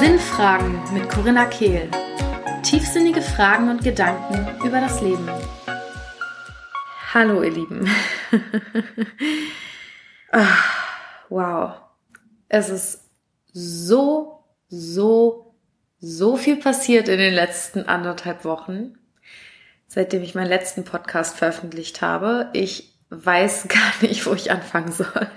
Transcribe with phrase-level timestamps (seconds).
[0.00, 1.90] Sinnfragen mit Corinna Kehl.
[2.62, 5.28] Tiefsinnige Fragen und Gedanken über das Leben.
[7.12, 7.90] Hallo ihr Lieben.
[10.32, 10.56] ah,
[11.28, 11.72] wow.
[12.48, 13.10] Es ist
[13.52, 15.54] so, so,
[15.98, 18.94] so viel passiert in den letzten anderthalb Wochen,
[19.88, 22.48] seitdem ich meinen letzten Podcast veröffentlicht habe.
[22.54, 25.28] Ich weiß gar nicht, wo ich anfangen soll.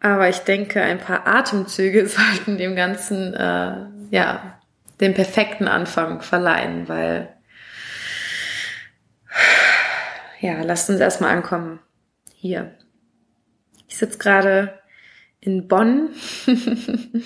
[0.00, 4.60] Aber ich denke, ein paar Atemzüge sollten dem Ganzen, äh, ja,
[5.00, 7.34] den perfekten Anfang verleihen, weil
[10.40, 11.80] ja, lasst uns erstmal ankommen
[12.34, 12.76] hier.
[13.88, 14.78] Ich sitze gerade
[15.40, 16.10] in Bonn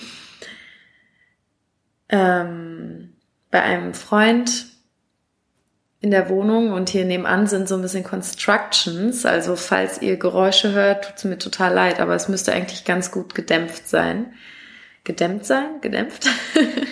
[2.09, 3.13] ähm,
[3.51, 4.68] bei einem Freund
[6.01, 9.25] in der Wohnung und hier nebenan sind so ein bisschen Constructions.
[9.25, 13.35] Also falls ihr Geräusche hört, tut's mir total leid, aber es müsste eigentlich ganz gut
[13.35, 14.33] gedämpft sein.
[15.03, 15.81] Gedämpft sein?
[15.81, 16.27] Gedämpft?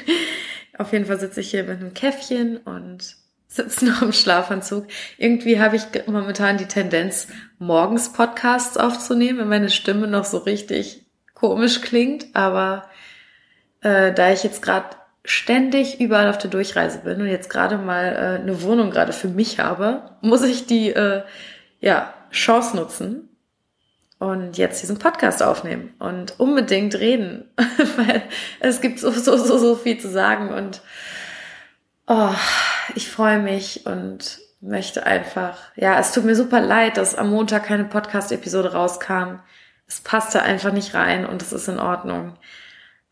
[0.78, 3.16] Auf jeden Fall sitze ich hier mit einem Käffchen und
[3.48, 4.88] sitze noch im Schlafanzug.
[5.18, 7.28] Irgendwie habe ich momentan die Tendenz,
[7.60, 12.28] morgens Podcasts aufzunehmen, wenn meine Stimme noch so richtig komisch klingt.
[12.34, 12.90] Aber
[13.82, 14.97] äh, da ich jetzt gerade
[15.28, 19.28] ständig überall auf der Durchreise bin und jetzt gerade mal äh, eine Wohnung gerade für
[19.28, 21.22] mich habe, muss ich die äh,
[21.82, 23.28] ja, Chance nutzen
[24.20, 27.44] und jetzt diesen Podcast aufnehmen und unbedingt reden,
[27.98, 28.24] weil
[28.62, 30.82] es gibt so, so, so, so viel zu sagen und
[32.08, 32.34] oh,
[32.96, 37.66] ich freue mich und möchte einfach, ja, es tut mir super leid, dass am Montag
[37.66, 39.40] keine Podcast-Episode rauskam.
[39.88, 42.38] Es passte einfach nicht rein und es ist in Ordnung.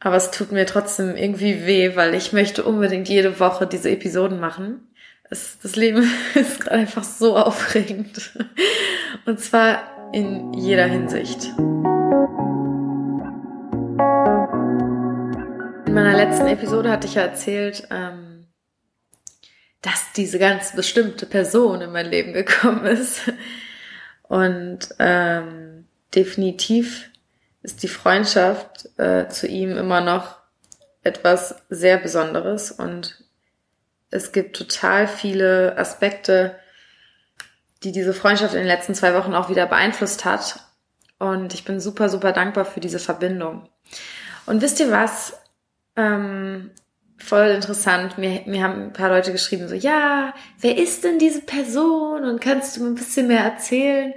[0.06, 4.40] Aber es tut mir trotzdem irgendwie weh, weil ich möchte unbedingt jede Woche diese Episoden
[4.40, 4.88] machen.
[5.32, 8.38] Es, das Leben ist gerade einfach so aufregend.
[9.26, 11.46] Und zwar in jeder Hinsicht.
[15.88, 18.46] In meiner letzten Episode hatte ich ja erzählt, ähm,
[19.82, 23.22] dass diese ganz bestimmte Person in mein Leben gekommen ist.
[24.22, 27.10] Und ähm, definitiv
[27.66, 30.38] ist die Freundschaft äh, zu ihm immer noch
[31.02, 33.24] etwas sehr Besonderes und
[34.12, 36.56] es gibt total viele Aspekte,
[37.84, 40.60] die diese Freundschaft in den letzten zwei Wochen auch wieder beeinflusst hat.
[41.18, 43.68] Und ich bin super, super dankbar für diese Verbindung.
[44.46, 45.34] Und wisst ihr was?
[45.96, 46.72] Ähm,
[47.18, 48.18] voll interessant.
[48.18, 52.42] Mir, mir haben ein paar Leute geschrieben, so, ja, wer ist denn diese Person und
[52.42, 54.14] kannst du mir ein bisschen mehr erzählen?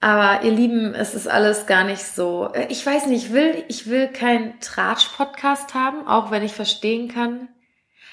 [0.00, 2.50] Aber ihr Lieben, es ist alles gar nicht so.
[2.54, 7.08] Äh, ich weiß nicht, ich will, ich will keinen Tratsch-Podcast haben, auch wenn ich verstehen
[7.08, 7.48] kann.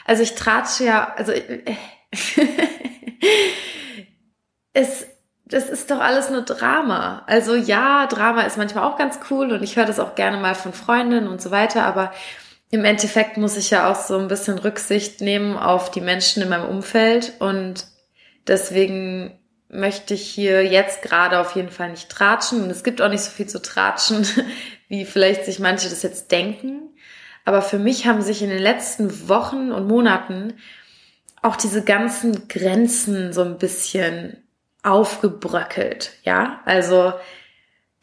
[0.05, 1.63] Also ich tratsche ja, also äh,
[4.73, 5.07] es,
[5.45, 7.23] das ist doch alles nur Drama.
[7.27, 10.55] Also ja, Drama ist manchmal auch ganz cool und ich höre das auch gerne mal
[10.55, 12.11] von Freundinnen und so weiter, aber
[12.71, 16.49] im Endeffekt muss ich ja auch so ein bisschen Rücksicht nehmen auf die Menschen in
[16.49, 17.85] meinem Umfeld und
[18.47, 19.39] deswegen
[19.79, 23.21] möchte ich hier jetzt gerade auf jeden Fall nicht tratschen und es gibt auch nicht
[23.21, 24.27] so viel zu tratschen,
[24.87, 26.89] wie vielleicht sich manche das jetzt denken.
[27.45, 30.55] Aber für mich haben sich in den letzten Wochen und Monaten
[31.41, 34.43] auch diese ganzen Grenzen so ein bisschen
[34.81, 36.61] aufgebröckelt, ja?
[36.65, 37.13] Also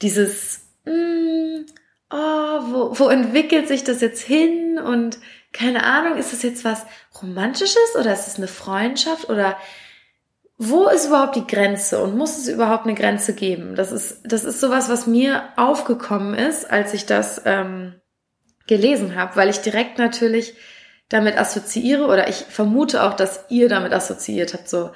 [0.01, 1.67] dieses, mh, mm,
[2.11, 4.79] oh, wo, wo entwickelt sich das jetzt hin?
[4.79, 5.19] Und
[5.53, 6.87] keine Ahnung, ist das jetzt was
[7.21, 9.57] Romantisches oder ist es eine Freundschaft oder
[10.65, 13.75] wo ist überhaupt die Grenze und muss es überhaupt eine Grenze geben?
[13.75, 17.95] Das ist, das ist sowas, was mir aufgekommen ist, als ich das ähm,
[18.69, 20.55] gelesen habe, weil ich direkt natürlich
[21.09, 24.93] damit assoziiere oder ich vermute auch, dass ihr damit assoziiert habt, so,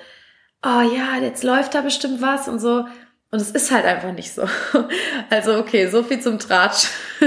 [0.64, 2.86] oh ja, jetzt läuft da bestimmt was und so.
[3.32, 4.48] Und es ist halt einfach nicht so.
[5.30, 6.88] Also okay, so viel zum Tratsch.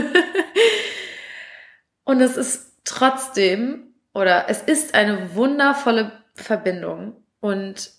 [2.05, 7.17] Und es ist trotzdem, oder es ist eine wundervolle Verbindung.
[7.41, 7.98] Und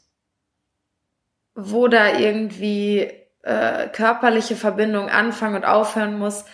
[1.68, 3.10] wo da irgendwie
[3.42, 6.44] äh, körperliche Verbindung anfangen und aufhören muss,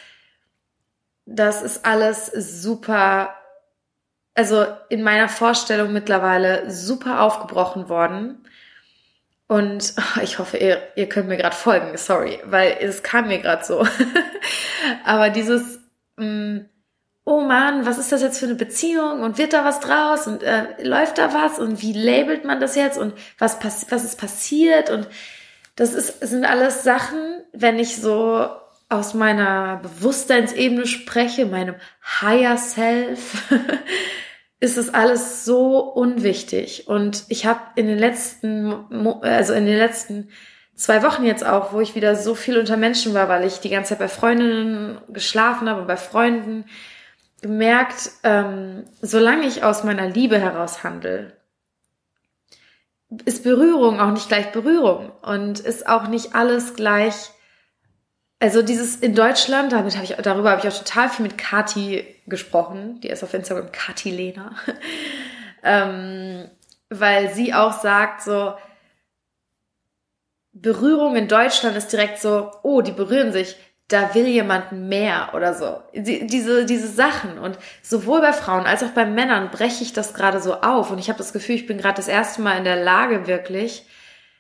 [1.27, 3.35] das ist alles super,
[4.35, 8.47] also in meiner Vorstellung mittlerweile super aufgebrochen worden.
[9.49, 13.65] Und ich hoffe, ihr, ihr könnt mir gerade folgen, sorry, weil es kam mir gerade
[13.65, 13.87] so.
[15.05, 15.81] Aber dieses,
[16.17, 16.69] mh, mm,
[17.27, 19.23] oh Mann, was ist das jetzt für eine Beziehung?
[19.23, 20.29] Und wird da was draus?
[20.29, 21.59] Und äh, läuft da was?
[21.59, 22.97] Und wie labelt man das jetzt?
[22.97, 23.59] Und was,
[23.91, 24.91] was ist passiert?
[24.91, 25.09] Und
[25.75, 28.47] das ist, sind alles Sachen, wenn ich so
[28.89, 31.75] aus meiner Bewusstseinsebene spreche, meinem
[32.23, 33.51] Higher Self,
[34.61, 36.87] ist es alles so unwichtig.
[36.87, 40.29] Und ich habe in den letzten, also in den letzten
[40.77, 43.71] zwei Wochen jetzt auch, wo ich wieder so viel unter Menschen war, weil ich die
[43.71, 46.67] ganze Zeit bei Freundinnen geschlafen habe und bei Freunden,
[47.43, 51.37] gemerkt, ähm, solange ich aus meiner Liebe heraus handle,
[53.25, 57.31] ist Berührung auch nicht gleich Berührung und ist auch nicht alles gleich.
[58.41, 62.05] Also dieses in Deutschland, damit habe ich, darüber habe ich auch total viel mit Kati
[62.27, 63.01] gesprochen.
[63.01, 64.57] Die ist auf Instagram Kati Lena.
[65.63, 66.51] ähm,
[66.91, 68.55] weil sie auch sagt so,
[70.53, 73.57] Berührung in Deutschland ist direkt so, oh, die berühren sich
[73.89, 75.81] da will jemand mehr oder so.
[75.95, 77.39] Die, diese, diese Sachen.
[77.39, 80.91] Und sowohl bei Frauen als auch bei Männern breche ich das gerade so auf.
[80.91, 83.87] Und ich habe das Gefühl, ich bin gerade das erste Mal in der Lage, wirklich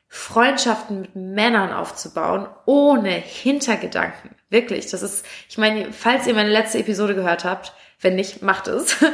[0.09, 4.35] Freundschaften mit Männern aufzubauen, ohne Hintergedanken.
[4.51, 4.91] Wirklich.
[4.91, 8.97] Das ist, ich meine, falls ihr meine letzte Episode gehört habt, wenn nicht, macht es.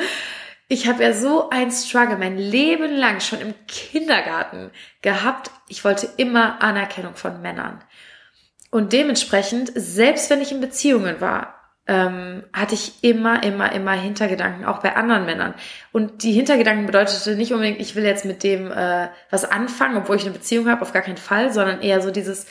[0.69, 4.71] Ich habe ja so ein Struggle mein Leben lang schon im Kindergarten
[5.03, 5.51] gehabt.
[5.69, 7.85] Ich wollte immer Anerkennung von Männern.
[8.73, 11.55] Und dementsprechend, selbst wenn ich in Beziehungen war,
[11.87, 15.53] ähm, hatte ich immer, immer, immer Hintergedanken, auch bei anderen Männern.
[15.93, 20.17] Und die Hintergedanken bedeutete nicht unbedingt, ich will jetzt mit dem äh, was anfangen, obwohl
[20.17, 22.47] ich eine Beziehung habe, auf gar keinen Fall, sondern eher so dieses,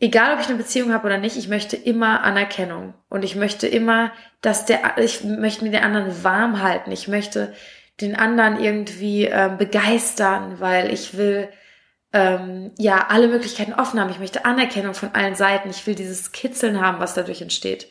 [0.00, 2.94] egal ob ich eine Beziehung habe oder nicht, ich möchte immer Anerkennung.
[3.08, 4.10] Und ich möchte immer,
[4.40, 6.90] dass der, ich möchte mir den anderen warm halten.
[6.90, 7.54] Ich möchte
[8.00, 11.48] den anderen irgendwie äh, begeistern, weil ich will
[12.12, 14.10] ähm, ja alle Möglichkeiten offen haben.
[14.10, 15.70] Ich möchte Anerkennung von allen Seiten.
[15.70, 17.88] Ich will dieses Kitzeln haben, was dadurch entsteht.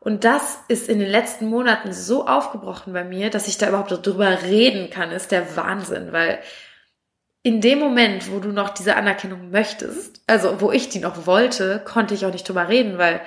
[0.00, 4.06] Und das ist in den letzten Monaten so aufgebrochen bei mir, dass ich da überhaupt
[4.06, 6.38] drüber reden kann, ist der Wahnsinn, weil
[7.42, 11.80] in dem Moment, wo du noch diese Anerkennung möchtest, also wo ich die noch wollte,
[11.84, 13.20] konnte ich auch nicht drüber reden, weil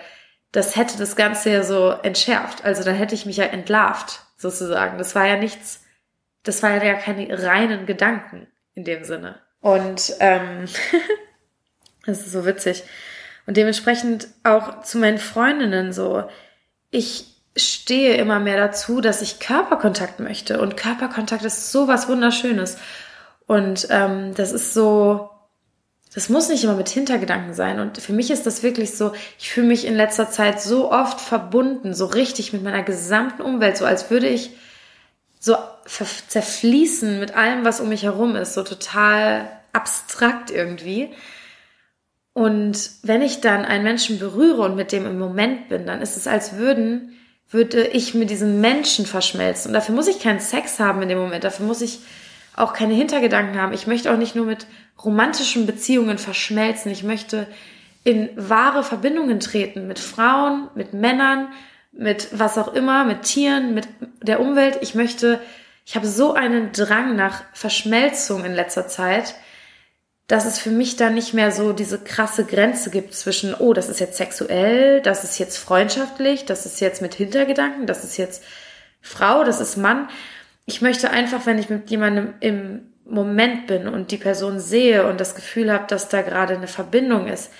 [0.52, 2.64] das hätte das Ganze ja so entschärft.
[2.64, 4.98] Also dann hätte ich mich ja entlarvt, sozusagen.
[4.98, 5.84] Das war ja nichts,
[6.44, 9.40] das war ja keine reinen Gedanken in dem Sinne.
[9.62, 10.66] Und ähm,
[12.06, 12.84] das ist so witzig.
[13.48, 16.24] Und dementsprechend auch zu meinen Freundinnen so,
[16.90, 17.26] ich
[17.56, 20.62] stehe immer mehr dazu, dass ich Körperkontakt möchte.
[20.62, 22.78] Und Körperkontakt ist so was Wunderschönes.
[23.48, 25.30] Und ähm, das ist so,
[26.14, 27.80] das muss nicht immer mit Hintergedanken sein.
[27.80, 31.20] Und für mich ist das wirklich so, ich fühle mich in letzter Zeit so oft
[31.20, 34.52] verbunden, so richtig mit meiner gesamten Umwelt, so als würde ich
[35.42, 35.58] so
[36.28, 41.10] zerfließen mit allem, was um mich herum ist, so total abstrakt irgendwie.
[42.34, 46.16] Und wenn ich dann einen Menschen berühre und mit dem im Moment bin, dann ist
[46.16, 47.18] es, als würden,
[47.50, 49.70] würde ich mit diesem Menschen verschmelzen.
[49.70, 51.44] Und dafür muss ich keinen Sex haben in dem Moment.
[51.44, 52.00] Dafür muss ich
[52.56, 53.74] auch keine Hintergedanken haben.
[53.74, 54.68] Ich möchte auch nicht nur mit
[55.04, 56.92] romantischen Beziehungen verschmelzen.
[56.92, 57.48] Ich möchte
[58.04, 61.48] in wahre Verbindungen treten mit Frauen, mit Männern,
[61.92, 63.88] mit was auch immer, mit Tieren, mit
[64.22, 64.80] der Umwelt.
[64.82, 65.40] Ich möchte,
[65.86, 69.36] ich habe so einen Drang nach Verschmelzung in letzter Zeit,
[70.28, 73.90] dass es für mich dann nicht mehr so diese krasse Grenze gibt zwischen, oh, das
[73.90, 78.44] ist jetzt sexuell, das ist jetzt freundschaftlich, das ist jetzt mit Hintergedanken, das ist jetzt
[79.02, 80.08] Frau, das ist Mann.
[80.66, 85.20] Ich möchte einfach, wenn ich mit jemandem im Moment bin und die Person sehe und
[85.20, 87.52] das Gefühl habe, dass da gerade eine Verbindung ist,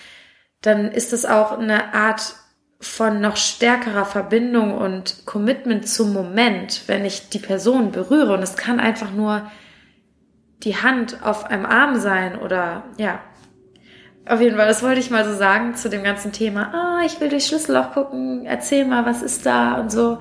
[0.62, 2.36] dann ist es auch eine Art
[2.82, 8.34] von noch stärkerer Verbindung und Commitment zum Moment, wenn ich die Person berühre.
[8.34, 9.50] Und es kann einfach nur
[10.64, 13.20] die Hand auf einem Arm sein oder ja.
[14.26, 16.74] Auf jeden Fall, das wollte ich mal so sagen zu dem ganzen Thema.
[16.74, 20.20] Ah, ich will durch Schlüsselloch gucken, erzähl mal, was ist da und so.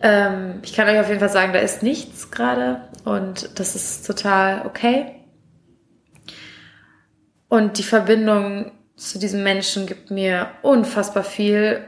[0.00, 4.06] Ähm, ich kann euch auf jeden Fall sagen, da ist nichts gerade und das ist
[4.06, 5.16] total okay.
[7.48, 8.72] Und die Verbindung
[9.08, 11.84] zu diesem Menschen gibt mir unfassbar viel.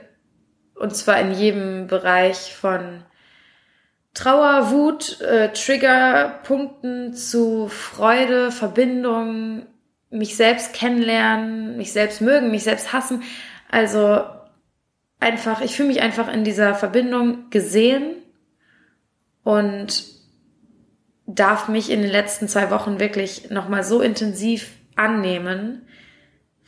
[0.75, 3.05] Und zwar in jedem Bereich von
[4.15, 9.67] Trauer, Wut, äh, Triggerpunkten zu Freude, Verbindung,
[10.11, 13.23] mich selbst kennenlernen, mich selbst mögen, mich selbst hassen.
[13.71, 14.25] Also
[15.19, 18.17] einfach, ich fühle mich einfach in dieser Verbindung gesehen
[19.43, 20.05] und
[21.27, 25.84] darf mich in den letzten zwei Wochen wirklich nochmal so intensiv annehmen,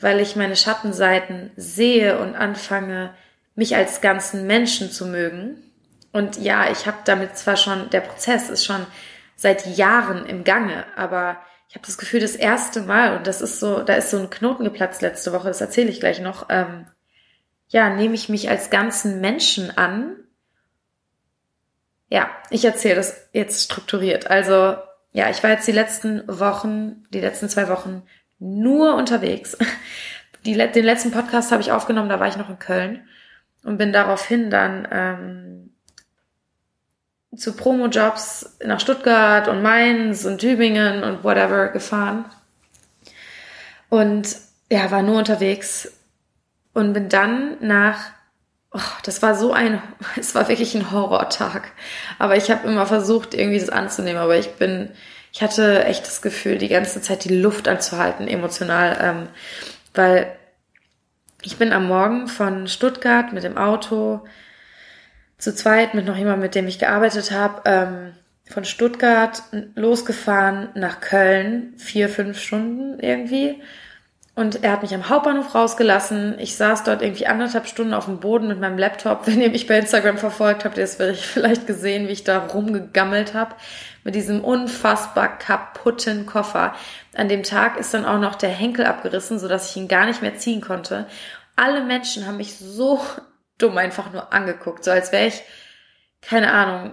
[0.00, 3.14] weil ich meine Schattenseiten sehe und anfange,
[3.54, 5.62] mich als ganzen Menschen zu mögen.
[6.12, 8.86] Und ja, ich habe damit zwar schon, der Prozess ist schon
[9.34, 11.38] seit Jahren im Gange, aber
[11.68, 14.30] ich habe das Gefühl, das erste Mal, und das ist so, da ist so ein
[14.30, 16.86] Knoten geplatzt letzte Woche, das erzähle ich gleich noch, ähm,
[17.68, 20.16] ja, nehme ich mich als ganzen Menschen an.
[22.08, 24.30] Ja, ich erzähle das jetzt strukturiert.
[24.30, 24.76] Also,
[25.12, 28.04] ja, ich war jetzt die letzten Wochen, die letzten zwei Wochen
[28.38, 29.56] nur unterwegs.
[30.44, 33.08] Die, den letzten Podcast habe ich aufgenommen, da war ich noch in Köln
[33.64, 35.74] und bin daraufhin dann ähm,
[37.36, 42.26] zu Promo-Jobs nach Stuttgart und Mainz und Tübingen und whatever gefahren.
[43.88, 44.36] Und
[44.70, 45.92] ja, war nur unterwegs
[46.72, 48.10] und bin dann nach,
[48.72, 49.82] oh, das war so ein,
[50.16, 51.72] es war wirklich ein Horrortag.
[52.18, 54.20] Aber ich habe immer versucht, irgendwie das anzunehmen.
[54.20, 54.90] Aber ich bin,
[55.36, 59.28] ich hatte echt das Gefühl, die ganze Zeit die Luft anzuhalten, emotional, ähm,
[59.92, 60.28] weil
[61.42, 64.22] ich bin am Morgen von Stuttgart mit dem Auto
[65.36, 68.14] zu zweit mit noch jemandem, mit dem ich gearbeitet habe, ähm,
[68.50, 69.42] von Stuttgart
[69.74, 73.60] losgefahren nach Köln, vier, fünf Stunden irgendwie.
[74.34, 76.38] Und er hat mich am Hauptbahnhof rausgelassen.
[76.38, 79.22] Ich saß dort irgendwie anderthalb Stunden auf dem Boden mit meinem Laptop.
[79.26, 83.34] Wenn ihr mich bei Instagram verfolgt habt, ihr habt vielleicht gesehen, wie ich da rumgegammelt
[83.34, 83.54] habe
[84.06, 86.76] mit diesem unfassbar kaputten Koffer.
[87.16, 90.22] An dem Tag ist dann auch noch der Henkel abgerissen, sodass ich ihn gar nicht
[90.22, 91.08] mehr ziehen konnte.
[91.56, 93.00] Alle Menschen haben mich so
[93.58, 95.42] dumm einfach nur angeguckt, so als wäre ich,
[96.22, 96.92] keine Ahnung,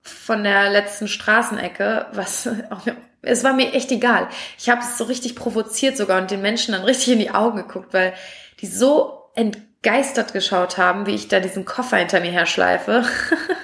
[0.00, 2.48] von der letzten Straßenecke, was
[3.22, 4.26] es war mir echt egal.
[4.56, 7.58] Ich habe es so richtig provoziert sogar und den Menschen dann richtig in die Augen
[7.58, 8.14] geguckt, weil
[8.62, 13.04] die so entgeistert geschaut haben, wie ich da diesen Koffer hinter mir her schleife.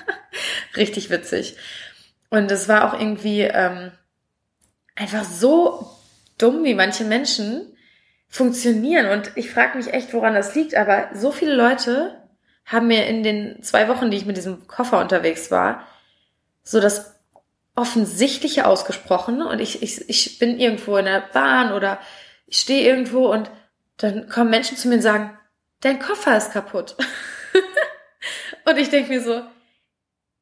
[0.76, 1.56] richtig witzig.
[2.30, 3.92] Und es war auch irgendwie ähm,
[4.94, 5.90] einfach so
[6.38, 7.76] dumm, wie manche Menschen
[8.28, 9.06] funktionieren.
[9.06, 10.74] Und ich frage mich echt, woran das liegt.
[10.74, 12.20] Aber so viele Leute
[12.64, 15.86] haben mir in den zwei Wochen, die ich mit diesem Koffer unterwegs war,
[16.62, 17.14] so das
[17.76, 22.00] Offensichtliche ausgesprochen und ich, ich, ich bin irgendwo in der Bahn oder
[22.46, 23.50] ich stehe irgendwo und
[23.98, 25.38] dann kommen Menschen zu mir und sagen,
[25.80, 26.96] dein Koffer ist kaputt.
[28.64, 29.42] und ich denke mir so,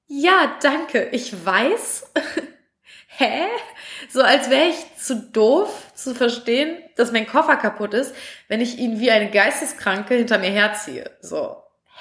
[0.07, 2.13] ja, danke, ich weiß.
[3.17, 3.47] Hä?
[4.11, 8.15] So als wäre ich zu doof zu verstehen, dass mein Koffer kaputt ist,
[8.49, 11.11] wenn ich ihn wie eine Geisteskranke hinter mir herziehe.
[11.21, 11.57] So,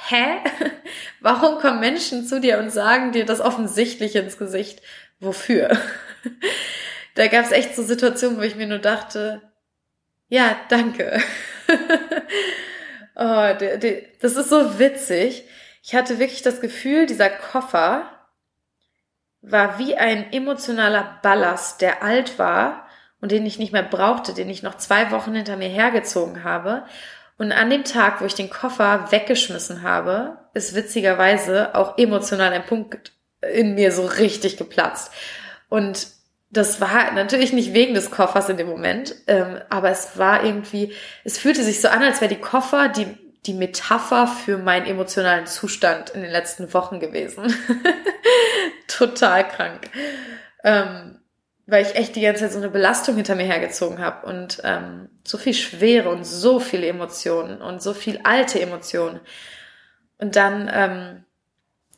[0.09, 0.37] hä?
[1.21, 4.81] Warum kommen Menschen zu dir und sagen dir das offensichtlich ins Gesicht?
[5.19, 5.77] Wofür?
[7.15, 9.41] da gab es echt so Situationen, wo ich mir nur dachte,
[10.29, 11.21] ja, danke.
[13.15, 13.53] oh,
[14.19, 15.45] das ist so witzig.
[15.83, 18.09] Ich hatte wirklich das Gefühl, dieser Koffer
[19.41, 22.87] war wie ein emotionaler Ballast, der alt war
[23.21, 26.85] und den ich nicht mehr brauchte, den ich noch zwei Wochen hinter mir hergezogen habe
[27.37, 32.65] und an dem Tag, wo ich den Koffer weggeschmissen habe, ist witzigerweise auch emotional ein
[32.65, 33.11] Punkt
[33.41, 35.11] in mir so richtig geplatzt.
[35.67, 36.07] Und
[36.51, 40.93] das war natürlich nicht wegen des Koffers in dem Moment, ähm, aber es war irgendwie,
[41.23, 43.07] es fühlte sich so an, als wäre die Koffer die,
[43.45, 47.53] die Metapher für meinen emotionalen Zustand in den letzten Wochen gewesen.
[48.87, 49.89] Total krank.
[50.63, 51.19] Ähm,
[51.65, 55.09] weil ich echt die ganze Zeit so eine Belastung hinter mir hergezogen habe und ähm,
[55.25, 59.19] so viel Schwere und so viele Emotionen und so viel alte Emotionen.
[60.17, 61.23] Und dann, ähm,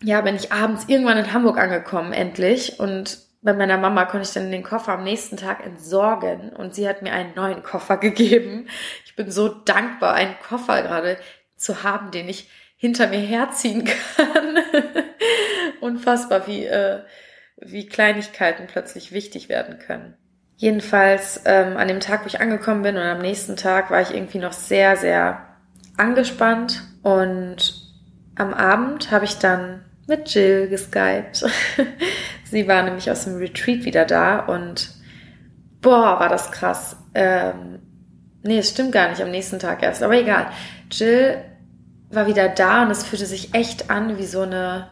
[0.04, 2.80] ja, bin ich abends irgendwann in Hamburg angekommen, endlich.
[2.80, 6.88] Und bei meiner Mama konnte ich dann den Koffer am nächsten Tag entsorgen und sie
[6.88, 8.68] hat mir einen neuen Koffer gegeben.
[9.06, 11.18] Ich bin so dankbar, einen Koffer gerade
[11.56, 14.58] zu haben, den ich hinter mir herziehen kann.
[15.82, 17.02] Unfassbar, wie, äh,
[17.58, 20.16] wie Kleinigkeiten plötzlich wichtig werden können.
[20.58, 24.14] Jedenfalls ähm, an dem Tag, wo ich angekommen bin und am nächsten Tag war ich
[24.14, 25.58] irgendwie noch sehr, sehr
[25.98, 27.86] angespannt und
[28.36, 31.46] am Abend habe ich dann mit Jill geskypt.
[32.46, 34.92] Sie war nämlich aus dem Retreat wieder da und
[35.82, 36.98] boah, war das krass.
[37.14, 37.80] Ähm,
[38.46, 40.48] nee, es stimmt gar nicht, am nächsten Tag erst, aber egal.
[40.92, 41.38] Jill
[42.10, 44.88] war wieder da und es fühlte sich echt an wie so eine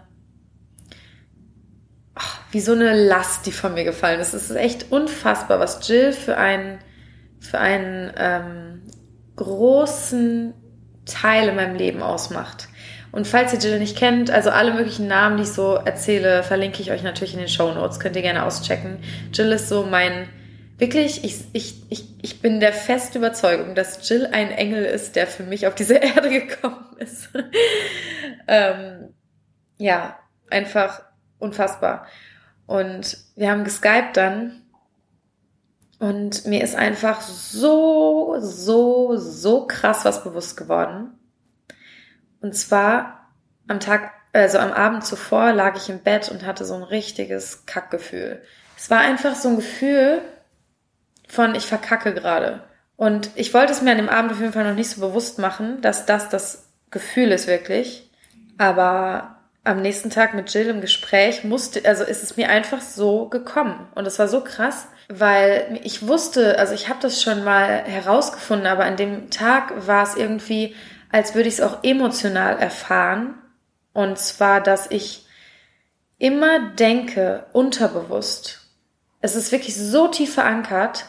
[2.54, 4.34] wie so eine Last, die von mir gefallen ist.
[4.34, 6.78] Es ist echt unfassbar, was Jill für einen,
[7.40, 8.82] für einen ähm,
[9.36, 10.54] großen
[11.06, 12.68] Teil in meinem Leben ausmacht.
[13.12, 16.82] Und falls ihr Jill nicht kennt, also alle möglichen Namen, die ich so erzähle, verlinke
[16.84, 18.00] ich euch natürlich in den Show Notes.
[18.00, 19.00] Könnt ihr gerne auschecken.
[19.34, 20.30] Jill ist so mein,
[20.84, 25.28] wirklich, ich, ich, ich, ich bin der festen Überzeugung, dass Jill ein Engel ist, der
[25.28, 27.30] für mich auf diese Erde gekommen ist.
[28.50, 29.14] ähm,
[29.78, 31.04] ja, einfach
[31.40, 32.06] unfassbar.
[32.66, 34.62] Und wir haben geskypt dann.
[36.00, 41.18] Und mir ist einfach so, so, so krass was bewusst geworden.
[42.42, 43.32] Und zwar
[43.70, 47.66] am Tag, also am Abend zuvor lag ich im Bett und hatte so ein richtiges
[47.66, 48.42] Kackgefühl.
[48.76, 50.22] Es war einfach so ein Gefühl
[51.28, 52.62] von, ich verkacke gerade.
[52.96, 55.40] Und ich wollte es mir an dem Abend auf jeden Fall noch nicht so bewusst
[55.40, 58.10] machen, dass das das Gefühl ist wirklich.
[58.58, 63.28] Aber am nächsten Tag mit Jill im Gespräch musste, also ist es mir einfach so
[63.30, 63.88] gekommen.
[63.96, 68.68] Und es war so krass, weil ich wusste, also ich habe das schon mal herausgefunden,
[68.68, 70.76] aber an dem Tag war es irgendwie,
[71.12, 73.36] als würde ich es auch emotional erfahren.
[73.94, 75.26] Und zwar, dass ich
[76.18, 78.62] immer denke, unterbewusst,
[79.22, 81.06] es ist wirklich so tief verankert,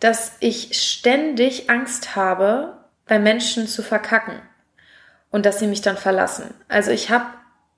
[0.00, 2.76] dass ich ständig Angst habe,
[3.06, 4.40] bei Menschen zu verkacken
[5.30, 6.54] und dass sie mich dann verlassen.
[6.68, 7.26] Also ich habe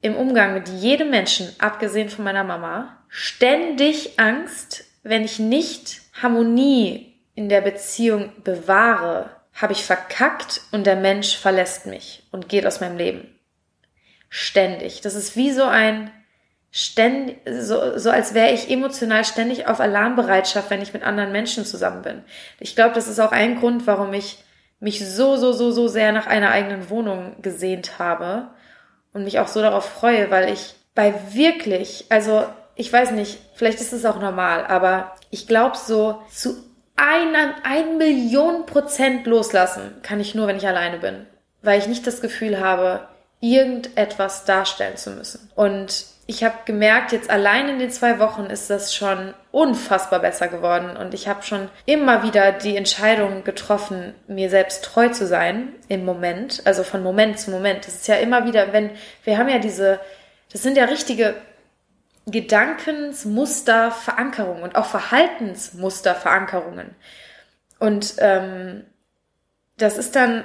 [0.00, 7.14] im Umgang mit jedem Menschen, abgesehen von meiner Mama, ständig Angst, wenn ich nicht Harmonie
[7.34, 12.80] in der Beziehung bewahre, habe ich verkackt und der Mensch verlässt mich und geht aus
[12.80, 13.38] meinem Leben.
[14.28, 15.00] Ständig.
[15.00, 16.12] Das ist wie so ein
[16.70, 21.64] ständig, so, so als wäre ich emotional ständig auf Alarmbereitschaft, wenn ich mit anderen Menschen
[21.64, 22.22] zusammen bin.
[22.60, 24.38] Ich glaube, das ist auch ein Grund, warum ich
[24.80, 28.48] mich so, so, so, so sehr nach einer eigenen Wohnung gesehnt habe
[29.12, 32.44] und mich auch so darauf freue, weil ich bei wirklich, also
[32.75, 36.56] ich weiß nicht, vielleicht ist es auch normal, aber ich glaube so zu
[36.96, 41.26] einer, ein Million Prozent loslassen kann ich nur, wenn ich alleine bin,
[41.62, 43.08] weil ich nicht das Gefühl habe,
[43.40, 45.50] irgendetwas darstellen zu müssen.
[45.54, 50.49] Und ich habe gemerkt, jetzt allein in den zwei Wochen ist das schon unfassbar besser
[50.49, 55.73] geworden und ich habe schon immer wieder die Entscheidung getroffen, mir selbst treu zu sein
[55.88, 57.87] im Moment, also von Moment zu Moment.
[57.87, 58.90] Das ist ja immer wieder, wenn
[59.25, 60.00] wir haben ja diese,
[60.52, 61.35] das sind ja richtige
[62.26, 66.94] Gedankensmusterverankerungen und auch Verhaltensmusterverankerungen.
[67.78, 68.85] Und ähm,
[69.78, 70.44] das ist dann,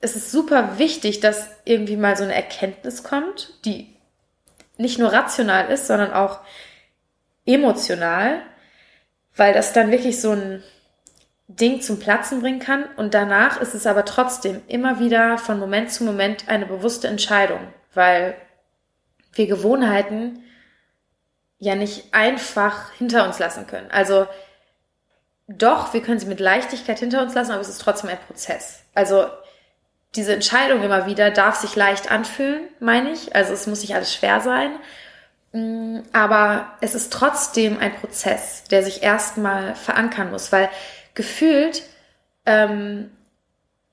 [0.00, 3.89] es ist super wichtig, dass irgendwie mal so eine Erkenntnis kommt, die
[4.80, 6.40] nicht nur rational ist, sondern auch
[7.46, 8.42] emotional,
[9.36, 10.62] weil das dann wirklich so ein
[11.48, 12.84] Ding zum Platzen bringen kann.
[12.96, 17.60] Und danach ist es aber trotzdem immer wieder von Moment zu Moment eine bewusste Entscheidung,
[17.94, 18.36] weil
[19.32, 20.44] wir Gewohnheiten
[21.58, 23.90] ja nicht einfach hinter uns lassen können.
[23.90, 24.26] Also
[25.46, 28.84] doch, wir können sie mit Leichtigkeit hinter uns lassen, aber es ist trotzdem ein Prozess.
[28.94, 29.26] Also
[30.16, 33.34] diese Entscheidung immer wieder darf sich leicht anfühlen, meine ich.
[33.36, 34.72] Also es muss nicht alles schwer sein.
[35.52, 40.68] Mm, aber es ist trotzdem ein Prozess, der sich erstmal verankern muss, weil
[41.14, 41.82] gefühlt
[42.46, 43.10] ähm,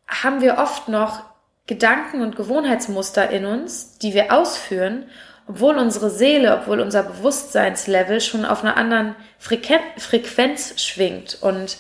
[0.07, 1.23] haben wir oft noch
[1.67, 5.09] Gedanken und Gewohnheitsmuster in uns, die wir ausführen,
[5.47, 11.37] obwohl unsere Seele, obwohl unser Bewusstseinslevel schon auf einer anderen Frequenz schwingt.
[11.41, 11.77] Und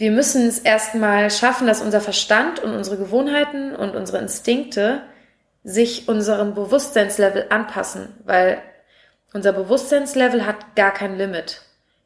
[0.00, 5.02] wir müssen es erstmal schaffen, dass unser Verstand und unsere Gewohnheiten und unsere Instinkte
[5.62, 8.62] sich unserem Bewusstseinslevel anpassen, weil
[9.34, 11.60] unser Bewusstseinslevel hat gar kein Limit.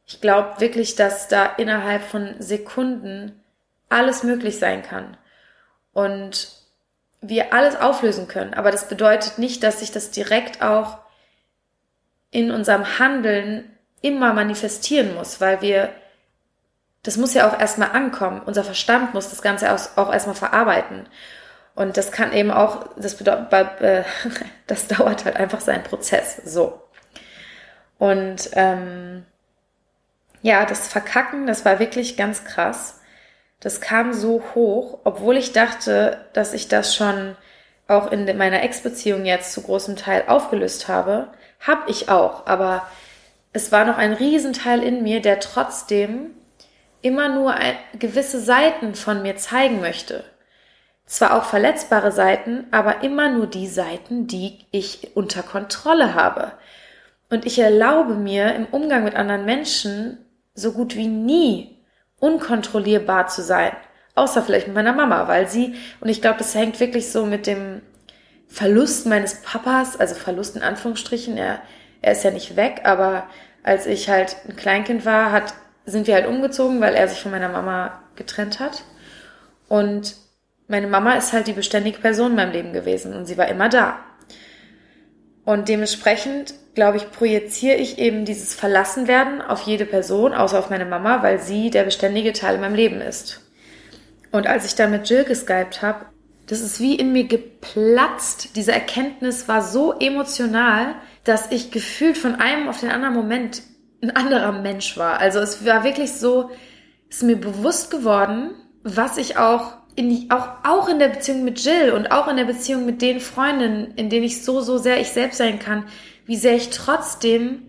[0.07, 3.41] Ich glaube wirklich, dass da innerhalb von Sekunden
[3.89, 5.17] alles möglich sein kann
[5.93, 6.49] und
[7.21, 8.55] wir alles auflösen können.
[8.55, 10.99] Aber das bedeutet nicht, dass sich das direkt auch
[12.33, 13.71] in unserem Handeln
[14.03, 15.91] immer manifestieren muss, weil wir
[17.05, 18.43] das muss ja auch erstmal ankommen.
[18.45, 21.07] Unser Verstand muss das Ganze auch erstmal verarbeiten.
[21.75, 24.05] Und das kann eben auch, das bedeutet, äh,
[24.67, 26.41] das dauert halt einfach seinen Prozess.
[26.45, 26.81] So.
[27.99, 29.25] Und ähm,
[30.43, 33.01] ja, das Verkacken, das war wirklich ganz krass.
[33.61, 37.37] Das kam so hoch, obwohl ich dachte, dass ich das schon
[37.87, 41.29] auch in meiner Ex-Beziehung jetzt zu großem Teil aufgelöst habe.
[41.61, 42.87] Hab ich auch, aber
[43.53, 46.31] es war noch ein Riesenteil in mir, der trotzdem
[47.05, 47.55] immer nur
[47.99, 50.25] gewisse Seiten von mir zeigen möchte.
[51.05, 56.53] Zwar auch verletzbare Seiten, aber immer nur die Seiten, die ich unter Kontrolle habe.
[57.29, 60.19] Und ich erlaube mir im Umgang mit anderen Menschen
[60.55, 61.77] so gut wie nie
[62.21, 63.73] unkontrollierbar zu sein.
[64.15, 67.47] Außer vielleicht mit meiner Mama, weil sie, und ich glaube, das hängt wirklich so mit
[67.47, 67.83] dem
[68.49, 71.61] Verlust meines Papas, also Verlust in Anführungsstrichen, er,
[72.01, 73.27] er ist ja nicht weg, aber
[73.63, 75.53] als ich halt ein Kleinkind war, hat
[75.87, 78.85] sind wir halt umgezogen, weil er sich von meiner Mama getrennt hat.
[79.69, 80.17] Und
[80.69, 83.69] meine Mama ist halt die beständige Person in meinem Leben gewesen und sie war immer
[83.69, 83.99] da.
[85.45, 90.87] Und dementsprechend, glaube ich, projiziere ich eben dieses Verlassenwerden auf jede Person, außer auf meine
[90.87, 93.41] Mama, weil sie der beständige Teil in meinem Leben ist.
[94.33, 96.07] Und als ich dann mit Jill geskypt habe,
[96.47, 98.57] das ist wie in mir geplatzt.
[98.57, 100.95] Diese Erkenntnis war so emotional,
[101.25, 103.63] dass ich gefühlt von einem auf den anderen Moment
[104.05, 105.19] ein anderer Mensch war.
[105.19, 106.51] Also es war wirklich so,
[107.09, 108.51] ist mir bewusst geworden,
[108.83, 112.45] was ich auch in, auch, auch in der Beziehung mit Jill und auch in der
[112.45, 115.85] Beziehung mit den Freundinnen, in denen ich so, so sehr ich selbst sein kann,
[116.27, 117.63] wie sehr ich trotzdem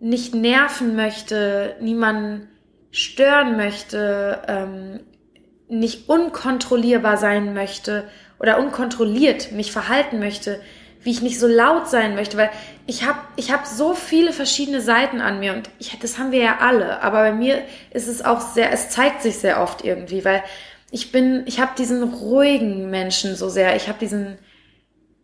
[0.00, 2.48] nicht nerven möchte, niemanden
[2.90, 5.00] stören möchte, ähm,
[5.68, 8.04] nicht unkontrollierbar sein möchte
[8.38, 10.60] oder unkontrolliert mich verhalten möchte,
[11.04, 12.50] wie ich nicht so laut sein möchte, weil
[12.86, 16.40] ich habe ich hab so viele verschiedene Seiten an mir und ich, das haben wir
[16.40, 20.24] ja alle, aber bei mir ist es auch sehr, es zeigt sich sehr oft irgendwie,
[20.24, 20.42] weil
[20.90, 24.38] ich bin, ich habe diesen ruhigen Menschen so sehr, ich habe diesen,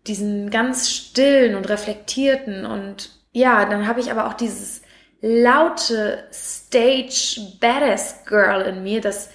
[0.07, 4.83] diesen ganz stillen und reflektierten und ja, dann habe ich aber auch dieses,
[5.21, 9.31] laute Stage Badass Girl in mir, das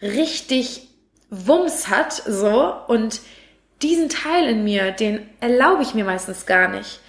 [0.00, 0.88] richtig
[1.30, 2.74] Wumms hat, so.
[2.88, 3.20] Und
[3.82, 7.00] diesen Teil in mir, den erlaube ich mir meistens gar nicht.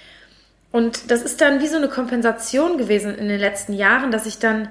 [0.72, 4.40] Und das ist dann wie so eine Kompensation gewesen in den letzten Jahren, dass ich
[4.40, 4.70] dann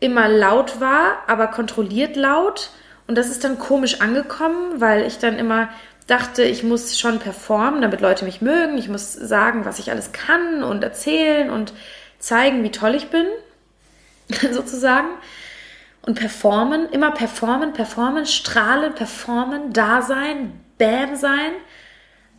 [0.00, 2.70] immer laut war, aber kontrolliert laut.
[3.06, 5.68] Und das ist dann komisch angekommen, weil ich dann immer
[6.08, 8.76] dachte, ich muss schon performen, damit Leute mich mögen.
[8.76, 11.72] Ich muss sagen, was ich alles kann und erzählen und
[12.18, 13.26] zeigen, wie toll ich bin,
[14.52, 15.08] sozusagen.
[16.02, 21.52] Und performen, immer performen, performen, strahlen, performen, da sein, Bam sein.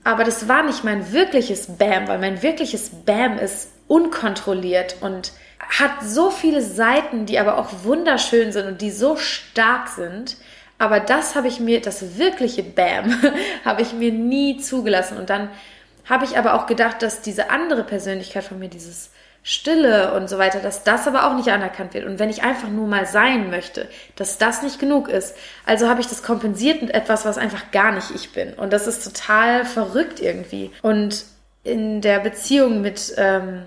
[0.03, 6.03] Aber das war nicht mein wirkliches Bam, weil mein wirkliches Bam ist unkontrolliert und hat
[6.03, 10.37] so viele Seiten, die aber auch wunderschön sind und die so stark sind.
[10.77, 13.15] Aber das habe ich mir, das wirkliche Bam,
[13.65, 15.17] habe ich mir nie zugelassen.
[15.17, 15.49] Und dann
[16.05, 19.09] habe ich aber auch gedacht, dass diese andere Persönlichkeit von mir, dieses
[19.49, 22.05] Stille und so weiter, dass das aber auch nicht anerkannt wird.
[22.05, 25.37] Und wenn ich einfach nur mal sein möchte, dass das nicht genug ist.
[25.65, 28.51] Also habe ich das kompensiert mit etwas, was einfach gar nicht ich bin.
[28.55, 30.71] Und das ist total verrückt irgendwie.
[30.81, 31.23] Und
[31.63, 33.63] in der Beziehung mit ähm,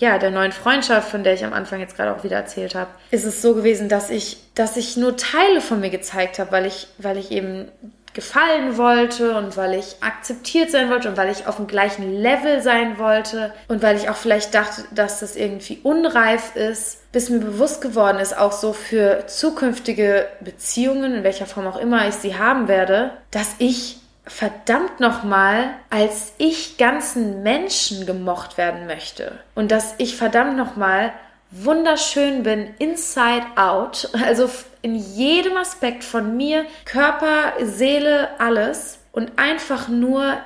[0.00, 2.90] ja, der neuen Freundschaft, von der ich am Anfang jetzt gerade auch wieder erzählt habe,
[3.12, 6.66] ist es so gewesen, dass ich, dass ich nur Teile von mir gezeigt habe, weil
[6.66, 7.68] ich, weil ich eben
[8.12, 12.60] gefallen wollte und weil ich akzeptiert sein wollte und weil ich auf dem gleichen Level
[12.60, 17.38] sein wollte und weil ich auch vielleicht dachte, dass das irgendwie unreif ist, bis mir
[17.38, 22.36] bewusst geworden ist, auch so für zukünftige Beziehungen, in welcher Form auch immer ich sie
[22.36, 29.94] haben werde, dass ich verdammt nochmal als ich ganzen Menschen gemocht werden möchte und dass
[29.98, 31.12] ich verdammt nochmal
[31.50, 34.48] wunderschön bin, inside out, also
[34.82, 40.38] in jedem Aspekt von mir, Körper, Seele, alles und einfach nur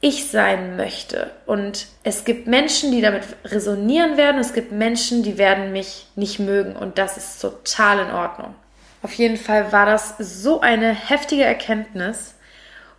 [0.00, 1.30] ich sein möchte.
[1.46, 6.40] Und es gibt Menschen, die damit resonieren werden, es gibt Menschen, die werden mich nicht
[6.40, 8.54] mögen und das ist total in Ordnung.
[9.02, 12.34] Auf jeden Fall war das so eine heftige Erkenntnis.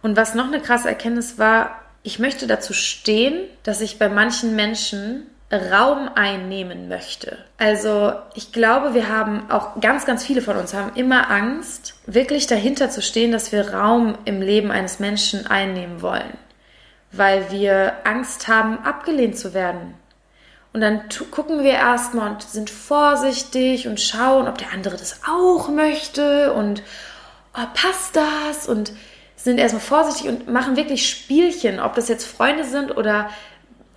[0.01, 4.56] Und was noch eine krasse Erkenntnis war, ich möchte dazu stehen, dass ich bei manchen
[4.56, 7.37] Menschen Raum einnehmen möchte.
[7.57, 12.47] Also ich glaube, wir haben auch ganz, ganz viele von uns haben immer Angst, wirklich
[12.47, 16.37] dahinter zu stehen, dass wir Raum im Leben eines Menschen einnehmen wollen,
[17.11, 19.93] weil wir Angst haben, abgelehnt zu werden.
[20.73, 25.69] Und dann gucken wir erstmal und sind vorsichtig und schauen, ob der andere das auch
[25.69, 26.81] möchte und
[27.55, 28.91] oh, passt das und
[29.35, 33.29] sind erstmal vorsichtig und machen wirklich Spielchen, ob das jetzt Freunde sind oder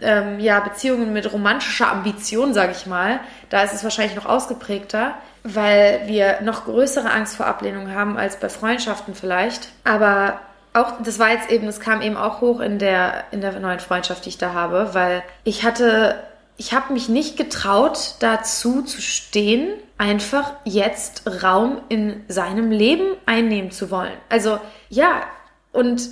[0.01, 5.15] ähm, ja, Beziehungen mit romantischer Ambition, sage ich mal, da ist es wahrscheinlich noch ausgeprägter,
[5.43, 9.69] weil wir noch größere Angst vor Ablehnung haben als bei Freundschaften vielleicht.
[9.85, 10.41] Aber
[10.75, 13.81] auch, das war jetzt eben, das kam eben auch hoch in der, in der neuen
[13.81, 16.23] Freundschaft, die ich da habe, weil ich hatte,
[16.59, 23.71] ich habe mich nicht getraut, dazu zu stehen, einfach jetzt Raum in seinem Leben einnehmen
[23.71, 24.13] zu wollen.
[24.29, 24.59] Also,
[24.91, 25.23] ja,
[25.73, 26.03] und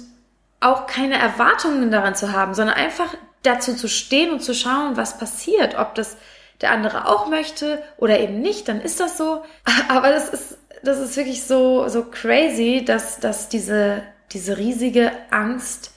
[0.60, 5.18] auch keine Erwartungen daran zu haben, sondern einfach dazu zu stehen und zu schauen, was
[5.18, 6.16] passiert, ob das
[6.60, 9.44] der andere auch möchte oder eben nicht, dann ist das so.
[9.88, 14.02] Aber das ist, das ist wirklich so, so crazy, dass, dass diese,
[14.32, 15.92] diese riesige Angst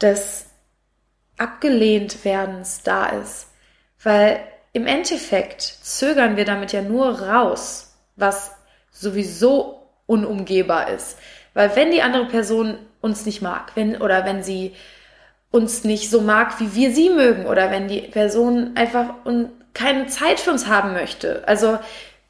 [0.00, 0.46] des
[1.36, 3.48] abgelehnt werdens da ist.
[4.02, 4.40] Weil
[4.72, 8.52] im Endeffekt zögern wir damit ja nur raus, was
[8.90, 11.16] sowieso unumgehbar ist.
[11.54, 14.74] Weil wenn die andere Person uns nicht mag, wenn, oder wenn sie
[15.54, 19.14] uns nicht so mag, wie wir sie mögen oder wenn die Person einfach
[19.72, 21.46] keine Zeit für uns haben möchte.
[21.46, 21.78] Also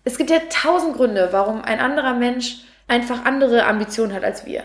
[0.04, 2.56] es gibt ja tausend Gründe, warum ein anderer Mensch
[2.86, 4.64] einfach andere Ambitionen hat als wir.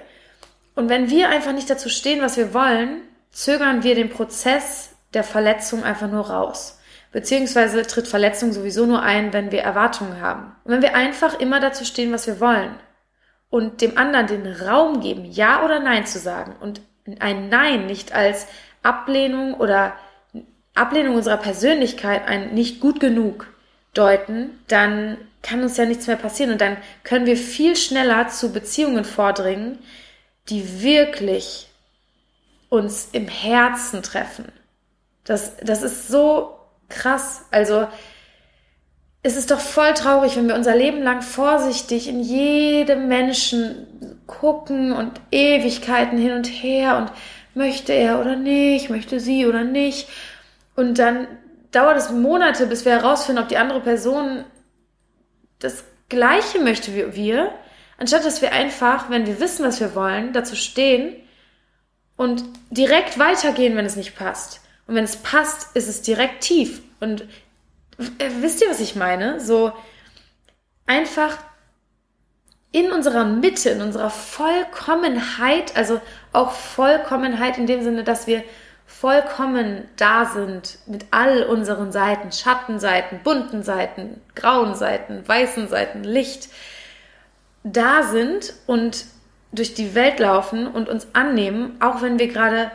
[0.75, 2.99] Und wenn wir einfach nicht dazu stehen, was wir wollen,
[3.31, 6.81] zögern wir den Prozess der Verletzung einfach nur raus.
[7.13, 10.53] Beziehungsweise tritt Verletzung sowieso nur ein, wenn wir Erwartungen haben.
[10.65, 12.75] Und wenn wir einfach immer dazu stehen, was wir wollen
[13.49, 16.81] und dem anderen den Raum geben, Ja oder Nein zu sagen und
[17.19, 18.47] ein Nein nicht als
[18.83, 19.93] Ablehnung oder
[20.75, 23.47] Ablehnung unserer Persönlichkeit, ein nicht gut genug
[23.93, 28.51] deuten, dann kann uns ja nichts mehr passieren und dann können wir viel schneller zu
[28.51, 29.79] Beziehungen vordringen,
[30.49, 31.69] die wirklich
[32.69, 34.51] uns im Herzen treffen.
[35.23, 36.55] Das, das ist so
[36.87, 37.45] krass.
[37.51, 37.87] Also,
[39.21, 44.93] es ist doch voll traurig, wenn wir unser Leben lang vorsichtig in jedem Menschen gucken
[44.93, 47.11] und Ewigkeiten hin und her und
[47.55, 50.07] möchte er oder nicht, möchte sie oder nicht.
[50.75, 51.27] Und dann
[51.71, 54.45] dauert es Monate, bis wir herausfinden, ob die andere Person
[55.59, 57.51] das Gleiche möchte wie wir,
[57.97, 61.15] anstatt dass wir einfach, wenn wir wissen, was wir wollen, dazu stehen
[62.15, 64.61] und direkt weitergehen, wenn es nicht passt.
[64.87, 66.81] Und wenn es passt, ist es direkt tief.
[66.99, 67.21] Und
[67.97, 69.39] äh, wisst ihr, was ich meine?
[69.39, 69.73] So
[70.87, 71.37] einfach
[72.71, 75.99] in unserer Mitte, in unserer Vollkommenheit, also
[76.33, 78.43] auch Vollkommenheit in dem Sinne, dass wir
[78.85, 86.49] vollkommen da sind mit all unseren Seiten, Schattenseiten, bunten Seiten, grauen Seiten, weißen Seiten, Licht,
[87.63, 89.05] da sind und
[89.51, 92.71] durch die Welt laufen und uns annehmen, auch wenn wir gerade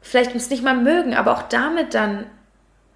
[0.00, 2.26] vielleicht uns nicht mal mögen, aber auch damit dann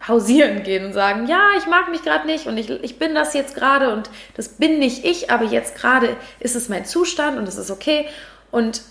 [0.06, 3.34] hausieren gehen und sagen, ja, ich mag mich gerade nicht und ich, ich bin das
[3.34, 7.48] jetzt gerade und das bin nicht ich, aber jetzt gerade ist es mein Zustand und
[7.48, 8.06] es ist okay.
[8.50, 8.82] Und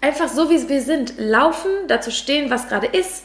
[0.00, 3.24] einfach so, wie wir sind, laufen, dazu stehen, was gerade ist.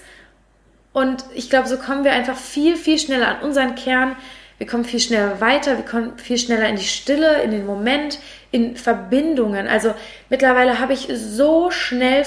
[0.93, 4.15] Und ich glaube, so kommen wir einfach viel, viel schneller an unseren Kern.
[4.57, 8.19] Wir kommen viel schneller weiter, wir kommen viel schneller in die Stille, in den Moment,
[8.51, 9.67] in Verbindungen.
[9.67, 9.95] Also
[10.29, 12.23] mittlerweile habe ich so schnell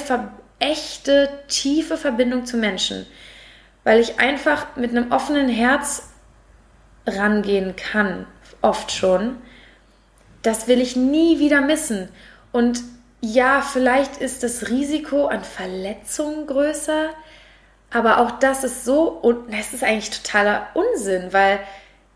[0.58, 3.06] echte, tiefe Verbindung zu Menschen
[3.84, 6.08] weil ich einfach mit einem offenen Herz
[7.06, 8.26] rangehen kann,
[8.62, 9.36] oft schon.
[10.42, 12.08] Das will ich nie wieder missen.
[12.50, 12.82] Und
[13.20, 17.10] ja, vielleicht ist das Risiko an Verletzungen größer,
[17.90, 21.60] aber auch das ist so, und das ist eigentlich totaler Unsinn, weil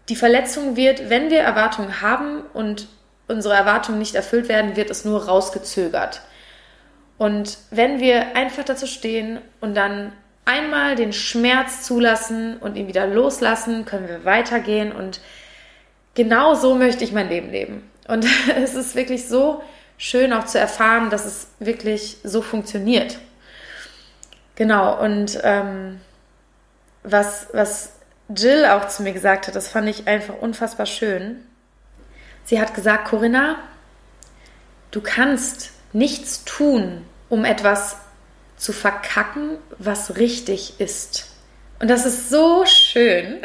[0.09, 2.89] die Verletzung wird, wenn wir Erwartungen haben und
[3.29, 6.23] unsere Erwartungen nicht erfüllt werden, wird es nur rausgezögert.
[7.19, 10.13] Und wenn wir einfach dazu stehen und dann
[10.49, 15.21] einmal den Schmerz zulassen und ihn wieder loslassen, können wir weitergehen und
[16.15, 17.89] genau so möchte ich mein Leben leben.
[18.09, 19.63] Und es ist wirklich so
[19.99, 23.19] schön auch zu erfahren, dass es wirklich so funktioniert.
[24.55, 26.01] Genau, und ähm,
[27.03, 27.93] was, was
[28.35, 31.45] Jill auch zu mir gesagt hat, das fand ich einfach unfassbar schön.
[32.45, 33.57] Sie hat gesagt, Corinna,
[34.91, 37.97] du kannst nichts tun, um etwas
[38.59, 41.27] zu verkacken, was richtig ist.
[41.81, 43.41] Und das ist so schön,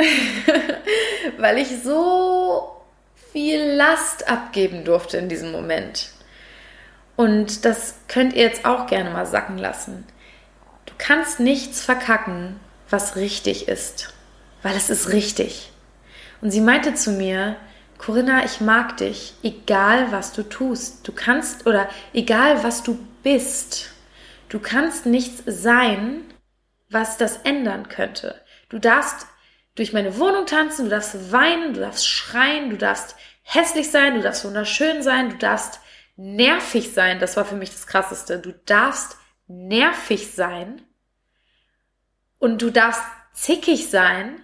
[1.38, 2.82] weil ich so
[3.32, 6.10] viel Last abgeben durfte in diesem Moment.
[7.16, 10.06] Und das könnt ihr jetzt auch gerne mal sacken lassen.
[10.86, 14.14] Du kannst nichts verkacken, was richtig ist,
[14.64, 15.72] weil es ist richtig.
[16.42, 17.56] Und sie meinte zu mir,
[17.98, 21.08] Corinna, ich mag dich, egal was du tust.
[21.08, 23.93] Du kannst oder egal was du bist.
[24.54, 26.26] Du kannst nichts sein,
[26.88, 28.40] was das ändern könnte.
[28.70, 29.26] Du darfst
[29.74, 34.22] durch meine Wohnung tanzen, du darfst weinen, du darfst schreien, du darfst hässlich sein, du
[34.22, 35.80] darfst wunderschön sein, du darfst
[36.18, 37.20] nervig sein.
[37.20, 38.38] Das war für mich das Krasseste.
[38.38, 40.84] Du darfst nervig sein
[42.38, 43.02] und du darfst
[43.34, 44.40] zickig sein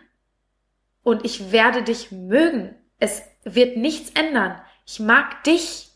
[1.03, 2.73] und ich werde dich mögen.
[2.97, 4.59] Es wird nichts ändern.
[4.87, 5.91] Ich mag dich.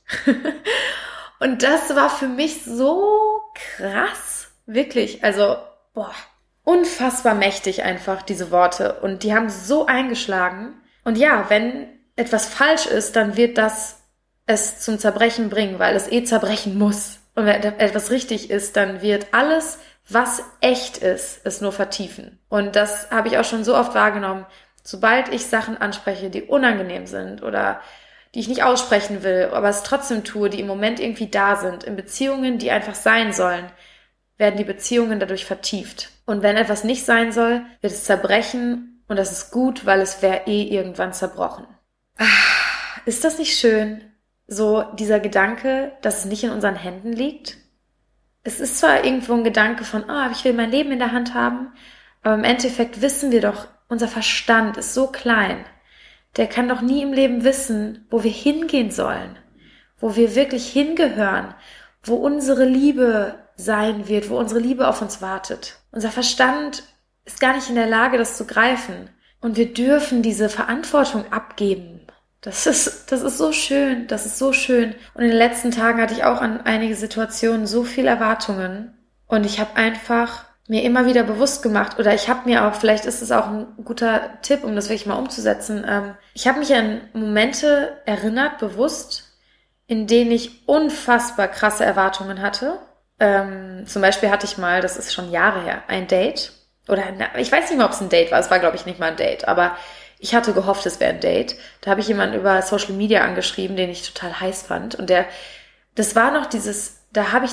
[1.40, 4.52] und das war für mich so krass.
[4.66, 5.24] Wirklich.
[5.24, 5.58] Also,
[5.94, 6.14] boah,
[6.64, 9.00] unfassbar mächtig einfach, diese Worte.
[9.02, 10.74] Und die haben so eingeschlagen.
[11.04, 14.00] Und ja, wenn etwas falsch ist, dann wird das
[14.46, 17.20] es zum Zerbrechen bringen, weil es eh zerbrechen muss.
[17.36, 22.40] Und wenn etwas richtig ist, dann wird alles, was echt ist, es nur vertiefen.
[22.50, 24.46] Und das habe ich auch schon so oft wahrgenommen.
[24.84, 27.80] Sobald ich Sachen anspreche, die unangenehm sind oder
[28.34, 31.84] die ich nicht aussprechen will, aber es trotzdem tue, die im Moment irgendwie da sind,
[31.84, 33.72] in Beziehungen, die einfach sein sollen,
[34.38, 36.10] werden die Beziehungen dadurch vertieft.
[36.26, 40.22] Und wenn etwas nicht sein soll, wird es zerbrechen und das ist gut, weil es
[40.22, 41.68] wäre eh irgendwann zerbrochen.
[42.18, 42.26] Ah,
[43.06, 44.02] ist das nicht schön?
[44.48, 47.58] So dieser Gedanke, dass es nicht in unseren Händen liegt?
[48.44, 51.12] Es ist zwar irgendwo ein Gedanke von, ah, oh, ich will mein Leben in der
[51.12, 51.72] Hand haben,
[52.24, 55.64] aber im Endeffekt wissen wir doch, unser Verstand ist so klein
[56.36, 59.38] der kann doch nie im Leben wissen, wo wir hingehen sollen,
[59.98, 61.54] wo wir wirklich hingehören,
[62.04, 65.78] wo unsere Liebe sein wird, wo unsere Liebe auf uns wartet.
[65.92, 66.84] Unser Verstand
[67.26, 69.10] ist gar nicht in der Lage, das zu greifen.
[69.40, 72.08] Und wir dürfen diese Verantwortung abgeben.
[72.42, 74.96] Das ist, das ist so schön, das ist so schön.
[75.14, 78.98] Und in den letzten Tagen hatte ich auch an einige Situationen so viel Erwartungen.
[79.28, 83.06] Und ich habe einfach mir immer wieder bewusst gemacht oder ich habe mir auch, vielleicht
[83.06, 85.86] ist es auch ein guter Tipp, um das wirklich mal umzusetzen.
[85.88, 89.34] Ähm, ich habe mich an Momente erinnert, bewusst,
[89.88, 92.80] in denen ich unfassbar krasse Erwartungen hatte.
[93.20, 96.54] Ähm, zum Beispiel hatte ich mal, das ist schon Jahre her, ein Date.
[96.88, 97.04] Oder
[97.38, 98.40] ich weiß nicht mal, ob es ein Date war.
[98.40, 99.48] Es war, glaube ich, nicht mal ein Date.
[99.48, 99.78] Aber
[100.20, 101.56] ich hatte gehofft, es wäre ein Date.
[101.82, 104.96] Da habe ich jemanden über Social Media angeschrieben, den ich total heiß fand.
[104.96, 105.26] Und der,
[105.96, 107.52] das war noch dieses, da habe ich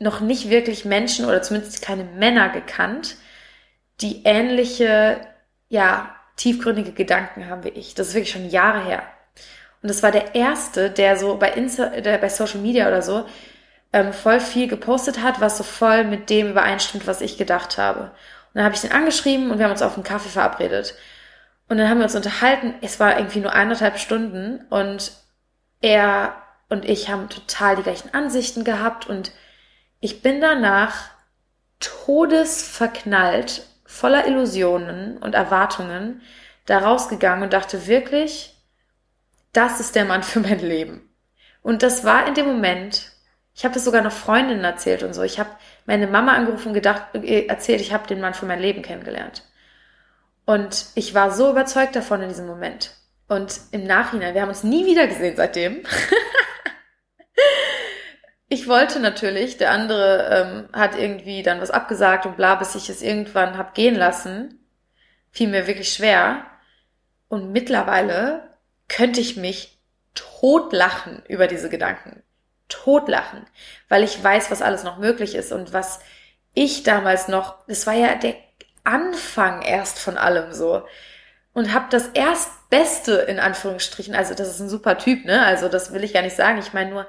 [0.00, 3.16] noch nicht wirklich Menschen oder zumindest keine Männer gekannt,
[4.00, 5.20] die ähnliche,
[5.68, 7.94] ja, tiefgründige Gedanken haben wie ich.
[7.94, 9.02] Das ist wirklich schon Jahre her.
[9.82, 13.26] Und das war der erste, der so bei Insta, der bei Social Media oder so
[13.92, 18.04] ähm, voll viel gepostet hat, was so voll mit dem übereinstimmt, was ich gedacht habe.
[18.04, 18.10] Und
[18.54, 20.94] dann habe ich den angeschrieben und wir haben uns auf einen Kaffee verabredet.
[21.68, 22.74] Und dann haben wir uns unterhalten.
[22.80, 25.12] Es war irgendwie nur eineinhalb Stunden und
[25.80, 26.34] er
[26.70, 29.32] und ich haben total die gleichen Ansichten gehabt und
[30.00, 31.10] ich bin danach
[31.78, 36.22] todesverknallt, voller Illusionen und Erwartungen,
[36.66, 38.54] da rausgegangen und dachte wirklich,
[39.52, 41.08] das ist der Mann für mein Leben.
[41.62, 43.12] Und das war in dem Moment,
[43.54, 45.22] ich habe das sogar noch Freundinnen erzählt und so.
[45.22, 45.50] Ich habe
[45.84, 49.42] meine Mama angerufen und gedacht, äh, erzählt, ich habe den Mann für mein Leben kennengelernt.
[50.46, 52.92] Und ich war so überzeugt davon in diesem Moment.
[53.28, 55.82] Und im Nachhinein, wir haben uns nie wieder gesehen seitdem.
[58.52, 62.90] ich wollte natürlich, der andere ähm, hat irgendwie dann was abgesagt und bla, bis ich
[62.90, 64.58] es irgendwann hab gehen lassen.
[65.30, 66.44] Fiel mir wirklich schwer.
[67.28, 68.42] Und mittlerweile
[68.88, 69.78] könnte ich mich
[70.14, 72.24] totlachen über diese Gedanken.
[72.68, 73.46] Totlachen.
[73.88, 76.00] Weil ich weiß, was alles noch möglich ist und was
[76.52, 78.34] ich damals noch, das war ja der
[78.82, 80.84] Anfang erst von allem so.
[81.52, 85.46] Und hab das erstbeste in Anführungsstrichen, also das ist ein super Typ, ne?
[85.46, 86.58] Also das will ich gar nicht sagen.
[86.58, 87.06] Ich meine nur,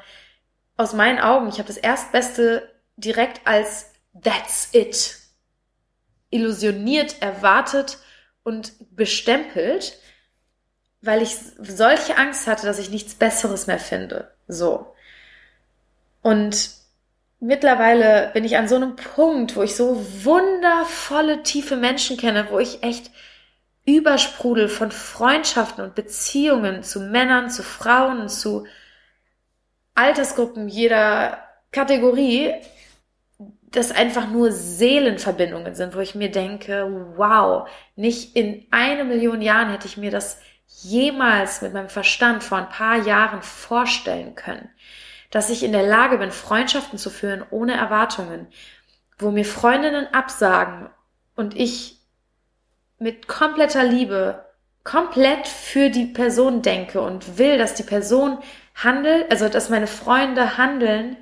[0.77, 5.17] aus meinen Augen, ich habe das erstbeste direkt als That's it
[6.29, 7.97] illusioniert, erwartet
[8.43, 9.97] und bestempelt
[11.01, 14.31] weil ich solche Angst hatte, dass ich nichts Besseres mehr finde.
[14.47, 14.93] So.
[16.21, 16.69] Und
[17.39, 22.59] mittlerweile bin ich an so einem Punkt, wo ich so wundervolle, tiefe Menschen kenne, wo
[22.59, 23.09] ich echt
[23.83, 28.67] Übersprudel von Freundschaften und Beziehungen zu Männern, zu Frauen, zu
[29.95, 31.37] Altersgruppen jeder
[31.71, 32.53] Kategorie,
[33.63, 39.69] das einfach nur Seelenverbindungen sind, wo ich mir denke, wow, nicht in eine Million Jahren
[39.69, 44.69] hätte ich mir das jemals mit meinem Verstand vor ein paar Jahren vorstellen können,
[45.29, 48.47] dass ich in der Lage bin, Freundschaften zu führen ohne Erwartungen,
[49.17, 50.89] wo mir Freundinnen absagen
[51.35, 51.97] und ich
[52.99, 54.45] mit kompletter Liebe
[54.83, 58.39] komplett für die Person denke und will, dass die Person
[58.75, 61.17] handelt, also dass meine Freunde handeln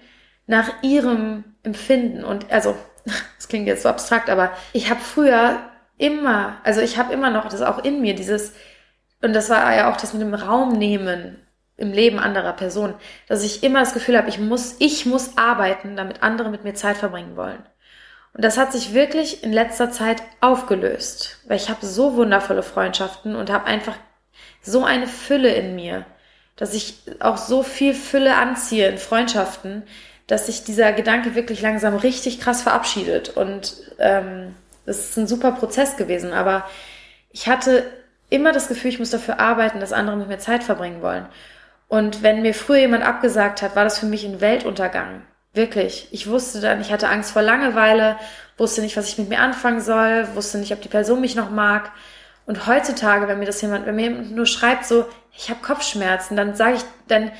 [0.48, 2.76] nach ihrem Empfinden und also
[3.38, 5.60] das klingt jetzt so abstrakt, aber ich habe früher
[5.98, 8.54] immer, also ich habe immer noch das auch in mir dieses
[9.22, 11.38] und das war ja auch das mit dem Raum nehmen
[11.80, 12.96] im Leben anderer Personen,
[13.28, 16.74] dass ich immer das Gefühl habe, ich muss, ich muss arbeiten, damit andere mit mir
[16.74, 17.64] Zeit verbringen wollen.
[18.34, 23.36] Und das hat sich wirklich in letzter Zeit aufgelöst, weil ich habe so wundervolle Freundschaften
[23.36, 23.96] und habe einfach
[24.62, 26.06] so eine Fülle in mir,
[26.60, 29.84] dass ich auch so viel Fülle anziehe in Freundschaften,
[30.28, 33.30] dass sich dieser Gedanke wirklich langsam richtig krass verabschiedet.
[33.30, 34.54] Und ähm,
[34.86, 36.66] das ist ein super Prozess gewesen, aber
[37.32, 37.86] ich hatte
[38.30, 41.28] immer das Gefühl, ich muss dafür arbeiten, dass andere mit mir Zeit verbringen wollen.
[41.88, 45.22] Und wenn mir früher jemand abgesagt hat, war das für mich ein Weltuntergang.
[45.54, 46.10] Wirklich.
[46.12, 48.18] Ich wusste dann, ich hatte Angst vor Langeweile,
[48.58, 51.52] wusste nicht, was ich mit mir anfangen soll, wusste nicht, ob die Person mich noch
[51.52, 51.92] mag.
[52.50, 55.06] Und heutzutage, wenn mir das jemand, wenn mir jemand nur schreibt, so,
[55.38, 57.32] ich habe Kopfschmerzen, dann sage ich, dann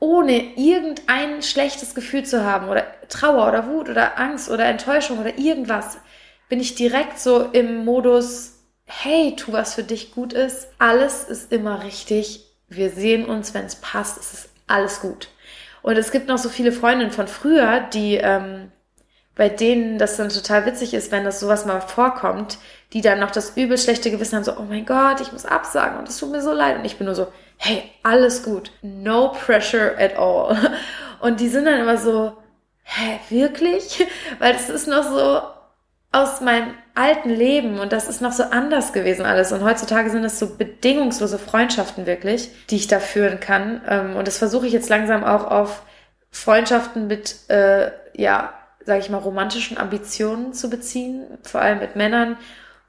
[0.00, 5.38] ohne irgendein schlechtes Gefühl zu haben oder Trauer oder Wut oder Angst oder Enttäuschung oder
[5.38, 5.96] irgendwas,
[6.50, 10.68] bin ich direkt so im Modus, hey, tu was für dich gut ist.
[10.78, 12.44] Alles ist immer richtig.
[12.68, 14.18] Wir sehen uns, wenn es passt.
[14.18, 15.28] Es ist alles gut.
[15.80, 18.70] Und es gibt noch so viele Freundinnen von früher, die, ähm,
[19.36, 22.58] bei denen das dann total witzig ist, wenn das sowas mal vorkommt,
[22.94, 25.98] die dann noch das übel schlechte Gewissen haben, so, oh mein Gott, ich muss absagen
[25.98, 26.78] und es tut mir so leid.
[26.78, 27.26] Und ich bin nur so,
[27.56, 28.70] hey, alles gut.
[28.82, 30.56] No pressure at all.
[31.20, 32.34] Und die sind dann immer so,
[32.82, 34.06] hä, wirklich?
[34.38, 35.40] Weil das ist noch so
[36.12, 39.50] aus meinem alten Leben und das ist noch so anders gewesen alles.
[39.50, 43.80] Und heutzutage sind es so bedingungslose Freundschaften wirklich, die ich da führen kann.
[43.88, 45.82] Ähm, und das versuche ich jetzt langsam auch auf
[46.30, 48.54] Freundschaften mit, äh, ja,
[48.84, 52.36] sage ich mal, romantischen Ambitionen zu beziehen, vor allem mit Männern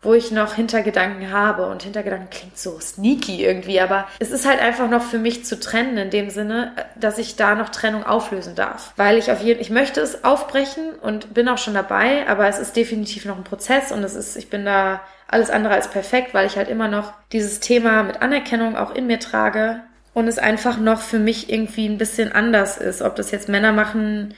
[0.05, 1.65] wo ich noch Hintergedanken habe.
[1.65, 5.59] Und Hintergedanken klingt so sneaky irgendwie, aber es ist halt einfach noch für mich zu
[5.59, 8.93] trennen in dem Sinne, dass ich da noch Trennung auflösen darf.
[8.95, 12.59] Weil ich auf jeden ich möchte es aufbrechen und bin auch schon dabei, aber es
[12.59, 16.33] ist definitiv noch ein Prozess und es ist, ich bin da alles andere als perfekt,
[16.33, 19.81] weil ich halt immer noch dieses Thema mit Anerkennung auch in mir trage
[20.13, 23.01] und es einfach noch für mich irgendwie ein bisschen anders ist.
[23.01, 24.33] Ob das jetzt Männer machen,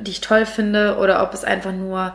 [0.00, 2.14] die ich toll finde, oder ob es einfach nur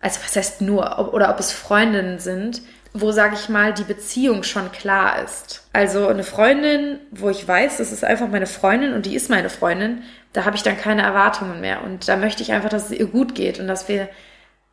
[0.00, 2.62] also was heißt nur, oder ob es Freundinnen sind,
[2.94, 5.68] wo, sage ich mal, die Beziehung schon klar ist.
[5.72, 9.50] Also eine Freundin, wo ich weiß, das ist einfach meine Freundin und die ist meine
[9.50, 11.82] Freundin, da habe ich dann keine Erwartungen mehr.
[11.84, 14.08] Und da möchte ich einfach, dass es ihr gut geht und dass wir,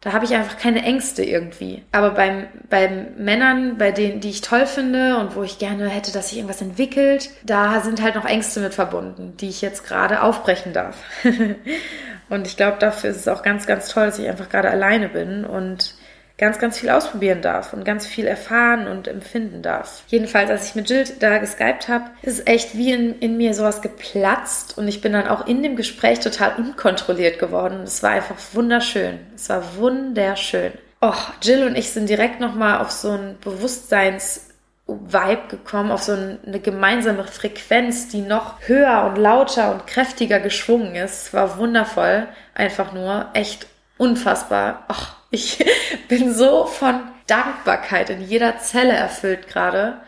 [0.02, 1.84] da habe ich einfach keine Ängste irgendwie.
[1.92, 6.12] Aber beim, beim Männern, bei denen, die ich toll finde und wo ich gerne hätte,
[6.12, 10.22] dass sich irgendwas entwickelt, da sind halt noch Ängste mit verbunden, die ich jetzt gerade
[10.22, 10.98] aufbrechen darf.
[12.30, 15.10] Und ich glaube, dafür ist es auch ganz, ganz toll, dass ich einfach gerade alleine
[15.10, 15.96] bin und
[16.38, 20.04] ganz, ganz viel ausprobieren darf und ganz viel erfahren und empfinden darf.
[20.08, 23.54] Jedenfalls, als ich mit Jill da geskypt habe, ist es echt wie in, in mir
[23.54, 27.82] sowas geplatzt und ich bin dann auch in dem Gespräch total unkontrolliert geworden.
[27.84, 29.20] Es war einfach wunderschön.
[29.36, 30.74] Es war wunderschön.
[31.02, 34.50] Och, Jill und ich sind direkt nochmal auf so ein Bewusstseins
[34.88, 40.96] Vibe gekommen, auf so eine gemeinsame Frequenz, die noch höher und lauter und kräftiger geschwungen
[40.96, 41.28] ist.
[41.28, 43.68] Es war wundervoll, einfach nur echt
[43.98, 44.84] unfassbar.
[44.88, 45.66] Ach, ich
[46.08, 50.00] bin so von Dankbarkeit in jeder Zelle erfüllt gerade.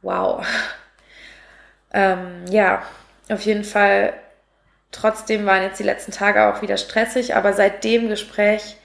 [0.00, 0.46] Wow.
[1.92, 2.82] Ähm, ja,
[3.28, 4.14] auf jeden Fall.
[4.90, 8.76] Trotzdem waren jetzt die letzten Tage auch wieder stressig, aber seit dem Gespräch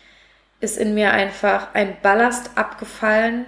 [0.62, 3.46] ist in mir einfach ein Ballast abgefallen,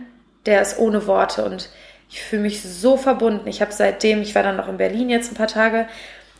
[0.50, 1.70] der ist ohne Worte und
[2.10, 3.47] ich fühle mich so verbunden.
[3.47, 5.88] Ich habe seitdem, ich war dann noch in Berlin jetzt ein paar Tage,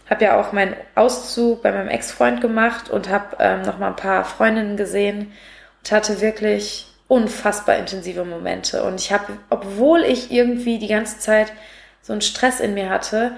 [0.10, 3.96] habe ja auch meinen Auszug bei meinem Ex-Freund gemacht und habe ähm, noch mal ein
[3.96, 5.32] paar Freundinnen gesehen
[5.80, 8.84] und hatte wirklich unfassbar intensive Momente.
[8.84, 11.54] Und ich habe, obwohl ich irgendwie die ganze Zeit
[12.02, 13.34] so einen Stress in mir hatte,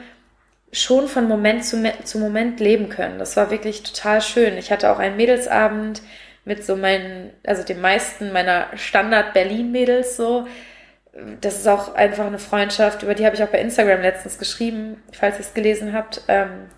[0.71, 3.19] schon von Moment zu, zu Moment leben können.
[3.19, 4.57] Das war wirklich total schön.
[4.57, 6.01] Ich hatte auch einen Mädelsabend
[6.45, 10.47] mit so meinen, also den meisten meiner Standard-Berlin-Mädels so.
[11.41, 15.03] Das ist auch einfach eine Freundschaft, über die habe ich auch bei Instagram letztens geschrieben,
[15.11, 16.21] falls ihr es gelesen habt.
[16.27, 16.69] Ähm,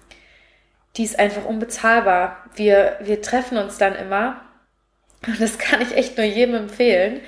[0.98, 2.46] die ist einfach unbezahlbar.
[2.56, 4.42] Wir, wir treffen uns dann immer.
[5.26, 7.22] Und das kann ich echt nur jedem empfehlen.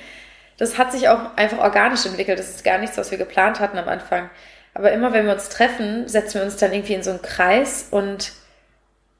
[0.57, 2.39] Das hat sich auch einfach organisch entwickelt.
[2.39, 4.29] Das ist gar nichts, was wir geplant hatten am Anfang.
[4.73, 7.87] Aber immer wenn wir uns treffen, setzen wir uns dann irgendwie in so einen Kreis
[7.91, 8.33] und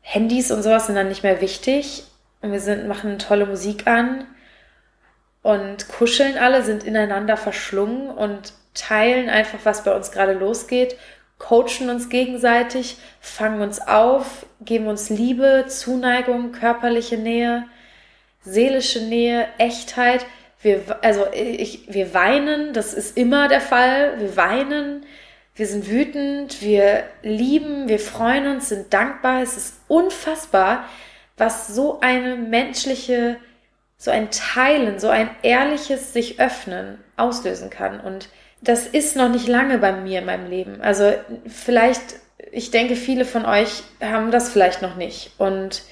[0.02, 2.04] Handys und sowas sind dann nicht mehr wichtig.
[2.46, 4.28] Und wir sind, machen tolle Musik an
[5.42, 10.96] und kuscheln alle, sind ineinander verschlungen und teilen einfach, was bei uns gerade losgeht,
[11.40, 17.66] coachen uns gegenseitig, fangen uns auf, geben uns Liebe, Zuneigung, körperliche Nähe,
[18.42, 20.24] seelische Nähe, Echtheit.
[20.62, 24.20] Wir, also ich, wir weinen, das ist immer der Fall.
[24.20, 25.04] Wir weinen,
[25.56, 29.42] wir sind wütend, wir lieben, wir freuen uns, sind dankbar.
[29.42, 30.86] Es ist unfassbar,
[31.38, 33.38] was so eine menschliche,
[33.98, 38.00] so ein Teilen, so ein ehrliches sich öffnen auslösen kann.
[38.00, 38.30] Und
[38.62, 40.82] das ist noch nicht lange bei mir in meinem Leben.
[40.82, 41.14] Also
[41.48, 42.16] vielleicht,
[42.52, 45.84] ich denke, viele von euch haben das vielleicht noch nicht und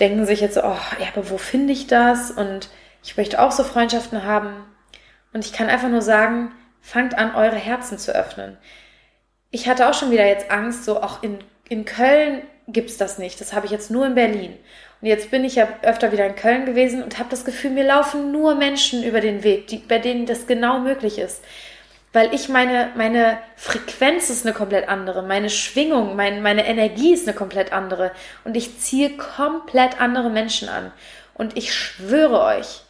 [0.00, 2.30] denken sich jetzt so, oh, ja, aber wo finde ich das?
[2.30, 2.68] Und
[3.02, 4.64] ich möchte auch so Freundschaften haben.
[5.32, 8.56] Und ich kann einfach nur sagen, fangt an, eure Herzen zu öffnen.
[9.50, 13.40] Ich hatte auch schon wieder jetzt Angst, so auch in, in Köln gibt's das nicht.
[13.40, 14.56] Das habe ich jetzt nur in Berlin.
[15.00, 17.84] Und jetzt bin ich ja öfter wieder in Köln gewesen und habe das Gefühl, mir
[17.84, 21.42] laufen nur Menschen über den Weg, die, bei denen das genau möglich ist.
[22.12, 27.28] Weil ich meine, meine Frequenz ist eine komplett andere, meine Schwingung, mein, meine Energie ist
[27.28, 28.12] eine komplett andere.
[28.44, 30.92] Und ich ziehe komplett andere Menschen an.
[31.34, 32.80] Und ich schwöre euch,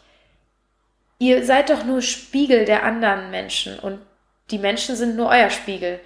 [1.19, 3.99] ihr seid doch nur Spiegel der anderen Menschen und
[4.51, 5.99] die Menschen sind nur euer Spiegel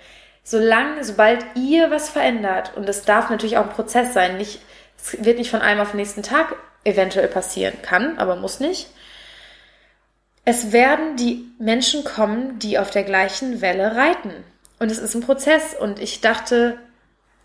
[0.43, 4.61] solange, sobald ihr was verändert, und das darf natürlich auch ein Prozess sein, nicht,
[4.97, 8.89] es wird nicht von einem auf den nächsten Tag eventuell passieren, kann, aber muss nicht.
[10.45, 14.33] Es werden die Menschen kommen, die auf der gleichen Welle reiten.
[14.79, 15.75] Und es ist ein Prozess.
[15.79, 16.79] Und ich dachte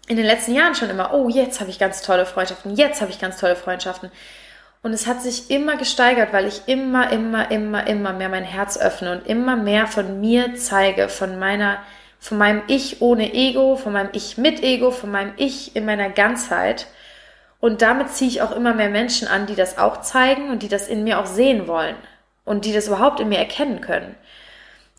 [0.08, 3.12] in den letzten Jahren schon immer, oh, jetzt habe ich ganz tolle Freundschaften, jetzt habe
[3.12, 4.12] ich ganz tolle Freundschaften.
[4.82, 8.78] Und es hat sich immer gesteigert, weil ich immer, immer, immer, immer mehr mein Herz
[8.78, 11.80] öffne und immer mehr von mir zeige, von meiner
[12.26, 16.10] von meinem Ich ohne Ego, von meinem Ich mit Ego, von meinem Ich in meiner
[16.10, 16.88] Ganzheit.
[17.60, 20.68] Und damit ziehe ich auch immer mehr Menschen an, die das auch zeigen und die
[20.68, 21.96] das in mir auch sehen wollen
[22.44, 24.16] und die das überhaupt in mir erkennen können.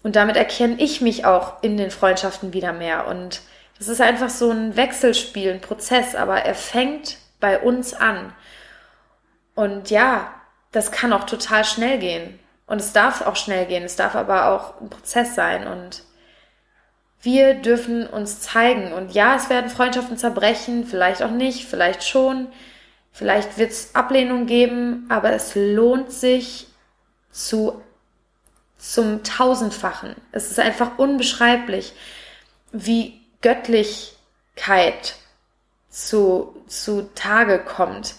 [0.04, 3.08] Und damit erkenne ich mich auch in den Freundschaften wieder mehr.
[3.08, 3.40] Und
[3.78, 8.32] das ist einfach so ein Wechselspiel, ein Prozess, aber er fängt bei uns an.
[9.56, 10.32] Und ja,
[10.70, 12.38] das kann auch total schnell gehen.
[12.68, 13.82] Und es darf auch schnell gehen.
[13.82, 15.66] Es darf aber auch ein Prozess sein.
[15.66, 16.02] Und
[17.22, 18.92] wir dürfen uns zeigen.
[18.92, 22.48] Und ja, es werden Freundschaften zerbrechen, vielleicht auch nicht, vielleicht schon.
[23.12, 26.66] Vielleicht wird es Ablehnung geben, aber es lohnt sich
[27.30, 27.82] zu,
[28.78, 30.14] zum Tausendfachen.
[30.32, 31.94] Es ist einfach unbeschreiblich,
[32.72, 35.14] wie Göttlichkeit
[35.88, 38.14] zu, zu Tage kommt,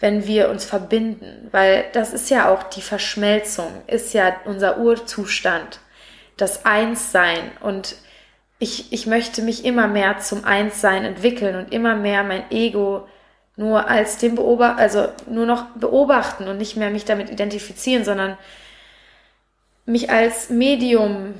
[0.00, 1.48] wenn wir uns verbinden.
[1.52, 5.78] Weil das ist ja auch die Verschmelzung, ist ja unser Urzustand,
[6.36, 7.94] das Einssein und
[8.62, 13.08] ich, ich möchte mich immer mehr zum Einssein entwickeln und immer mehr mein Ego
[13.56, 18.38] nur als den Beobachter, also nur noch beobachten und nicht mehr mich damit identifizieren, sondern
[19.84, 21.34] mich als Medium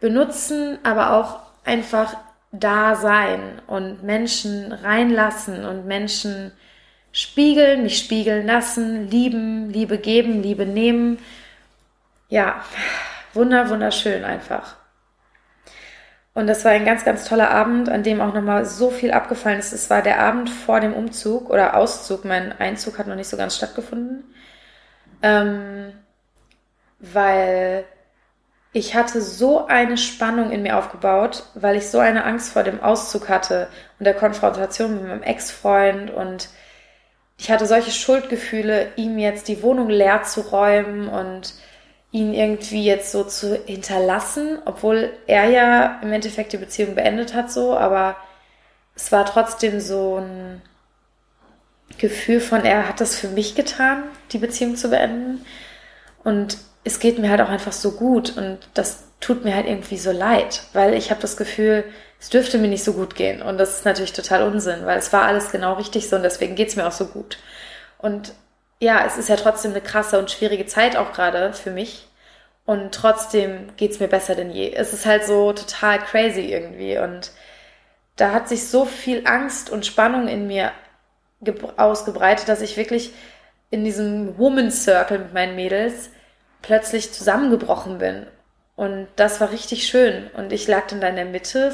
[0.00, 2.16] benutzen, aber auch einfach
[2.52, 6.52] da sein und Menschen reinlassen und Menschen
[7.12, 11.18] spiegeln, mich spiegeln lassen, lieben, Liebe geben, Liebe nehmen
[12.30, 12.64] ja,
[13.34, 14.81] wunder, wunderschön einfach.
[16.34, 19.58] Und das war ein ganz, ganz toller Abend, an dem auch nochmal so viel abgefallen
[19.58, 19.72] ist.
[19.72, 22.24] Es war der Abend vor dem Umzug oder Auszug.
[22.24, 24.24] Mein Einzug hat noch nicht so ganz stattgefunden.
[25.22, 25.92] Ähm,
[26.98, 27.84] weil
[28.72, 32.80] ich hatte so eine Spannung in mir aufgebaut, weil ich so eine Angst vor dem
[32.80, 33.68] Auszug hatte
[33.98, 36.48] und der Konfrontation mit meinem Ex-Freund und
[37.36, 41.54] ich hatte solche Schuldgefühle, ihm jetzt die Wohnung leer zu räumen und
[42.12, 47.50] ihn irgendwie jetzt so zu hinterlassen, obwohl er ja im Endeffekt die Beziehung beendet hat,
[47.50, 48.16] so, aber
[48.94, 50.60] es war trotzdem so ein
[51.98, 55.44] Gefühl von, er hat das für mich getan, die Beziehung zu beenden.
[56.22, 59.98] Und es geht mir halt auch einfach so gut und das tut mir halt irgendwie
[59.98, 61.84] so leid, weil ich habe das Gefühl,
[62.20, 63.40] es dürfte mir nicht so gut gehen.
[63.40, 66.56] Und das ist natürlich total Unsinn, weil es war alles genau richtig so und deswegen
[66.56, 67.38] geht's mir auch so gut.
[67.98, 68.34] Und
[68.82, 72.08] ja, es ist ja trotzdem eine krasse und schwierige Zeit auch gerade für mich.
[72.64, 74.72] Und trotzdem geht's mir besser denn je.
[74.74, 76.98] Es ist halt so total crazy irgendwie.
[76.98, 77.30] Und
[78.16, 80.72] da hat sich so viel Angst und Spannung in mir
[81.76, 83.12] ausgebreitet, dass ich wirklich
[83.70, 86.10] in diesem Woman Circle mit meinen Mädels
[86.60, 88.26] plötzlich zusammengebrochen bin.
[88.74, 90.28] Und das war richtig schön.
[90.36, 91.72] Und ich lag dann da in der Mitte,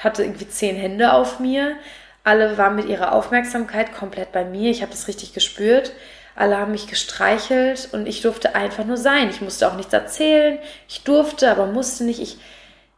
[0.00, 1.76] hatte irgendwie zehn Hände auf mir,
[2.24, 4.72] alle waren mit ihrer Aufmerksamkeit komplett bei mir.
[4.72, 5.92] Ich habe das richtig gespürt.
[6.34, 9.28] Alle haben mich gestreichelt und ich durfte einfach nur sein.
[9.30, 10.58] Ich musste auch nichts erzählen.
[10.88, 12.20] Ich durfte, aber musste nicht.
[12.20, 12.38] Ich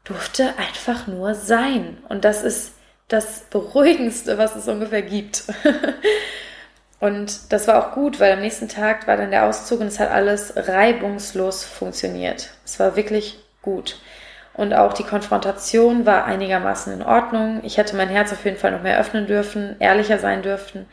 [0.05, 1.99] durfte einfach nur sein.
[2.09, 2.73] Und das ist
[3.09, 5.45] das Beruhigendste, was es ungefähr gibt.
[7.01, 9.99] und das war auch gut, weil am nächsten Tag war dann der Auszug und es
[9.99, 12.51] hat alles reibungslos funktioniert.
[12.65, 13.99] Es war wirklich gut.
[14.55, 17.61] Und auch die Konfrontation war einigermaßen in Ordnung.
[17.65, 20.87] Ich hätte mein Herz auf jeden Fall noch mehr öffnen dürfen, ehrlicher sein dürfen.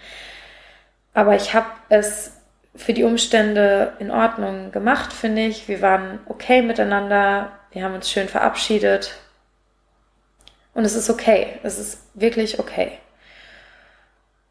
[1.14, 2.32] Aber ich habe es
[2.76, 5.68] für die Umstände in Ordnung gemacht, finde ich.
[5.68, 7.52] Wir waren okay miteinander.
[7.72, 9.16] Wir haben uns schön verabschiedet.
[10.74, 11.60] Und es ist okay.
[11.64, 12.98] Es ist wirklich okay.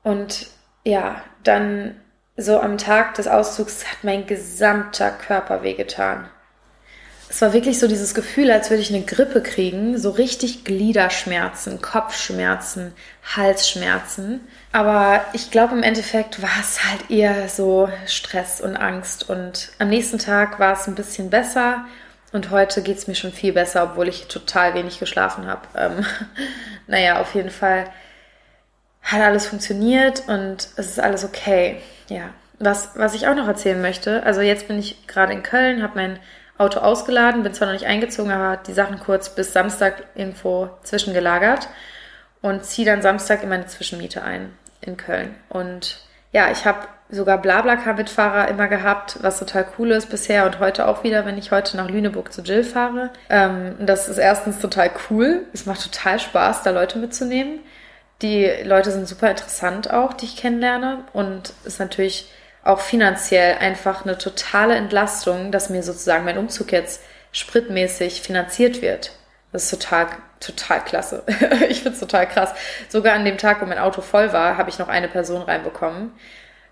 [0.03, 0.49] Und
[0.85, 2.01] ja, dann
[2.37, 6.29] so am Tag des Auszugs hat mein gesamter Körper wehgetan
[7.31, 11.81] es war wirklich so dieses Gefühl, als würde ich eine Grippe kriegen, so richtig Gliederschmerzen,
[11.81, 12.93] Kopfschmerzen,
[13.37, 14.41] Halsschmerzen.
[14.73, 19.29] Aber ich glaube, im Endeffekt war es halt eher so Stress und Angst.
[19.29, 21.85] Und am nächsten Tag war es ein bisschen besser.
[22.33, 25.63] Und heute geht es mir schon viel besser, obwohl ich total wenig geschlafen habe.
[25.75, 26.07] Ähm,
[26.87, 27.87] naja, auf jeden Fall
[29.03, 31.81] hat alles funktioniert und es ist alles okay.
[32.09, 32.31] Ja.
[32.61, 35.95] Was, was ich auch noch erzählen möchte, also jetzt bin ich gerade in Köln, habe
[35.97, 36.19] mein
[36.59, 41.69] Auto ausgeladen, bin zwar noch nicht eingezogen, aber die Sachen kurz bis Samstag irgendwo zwischengelagert
[42.43, 45.35] und ziehe dann Samstag in meine Zwischenmiete ein in Köln.
[45.49, 46.01] Und
[46.33, 51.03] ja, ich habe sogar Blablacar-Mitfahrer immer gehabt, was total cool ist bisher und heute auch
[51.03, 53.11] wieder, wenn ich heute nach Lüneburg zu Jill fahre.
[53.29, 55.47] Ähm, das ist erstens total cool.
[55.53, 57.61] Es macht total Spaß, da Leute mitzunehmen.
[58.23, 62.31] Die Leute sind super interessant auch, die ich kennenlerne und ist natürlich
[62.63, 67.03] auch finanziell einfach eine totale Entlastung, dass mir sozusagen mein Umzug jetzt
[67.33, 69.13] spritmäßig finanziert wird.
[69.53, 70.09] Das ist total,
[70.41, 71.23] total klasse.
[71.69, 72.53] ich finde es total krass.
[72.89, 76.13] Sogar an dem Tag, wo mein Auto voll war, habe ich noch eine Person reinbekommen.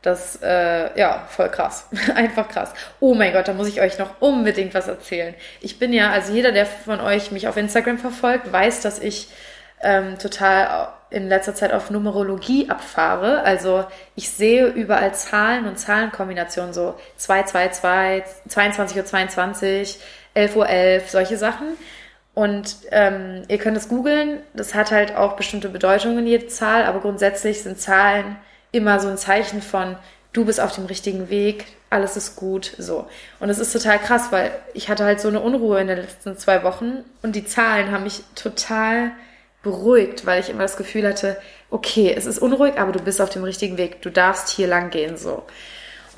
[0.03, 1.89] Das, äh, ja, voll krass.
[2.15, 2.73] Einfach krass.
[3.01, 5.35] Oh mein Gott, da muss ich euch noch unbedingt was erzählen.
[5.61, 9.29] Ich bin ja, also jeder, der von euch mich auf Instagram verfolgt, weiß, dass ich
[9.83, 13.43] ähm, total in letzter Zeit auf Numerologie abfahre.
[13.43, 19.99] Also ich sehe überall Zahlen und Zahlenkombinationen, so 222, 22 Uhr 22,
[20.35, 21.77] 11 Uhr 11, solche Sachen.
[22.39, 27.01] Und ähm, ihr könnt es googeln, das hat halt auch bestimmte Bedeutungen, jede Zahl, aber
[27.01, 28.37] grundsätzlich sind Zahlen
[28.71, 29.97] immer so ein Zeichen von,
[30.33, 33.09] du bist auf dem richtigen Weg, alles ist gut, so.
[33.41, 36.39] Und es ist total krass, weil ich hatte halt so eine Unruhe in den letzten
[36.39, 39.11] zwei Wochen und die Zahlen haben mich total
[39.65, 41.39] beruhigt, weil ich immer das Gefühl hatte,
[41.71, 44.91] okay, es ist unruhig, aber du bist auf dem richtigen Weg, du darfst hier lang
[44.91, 45.43] gehen, so.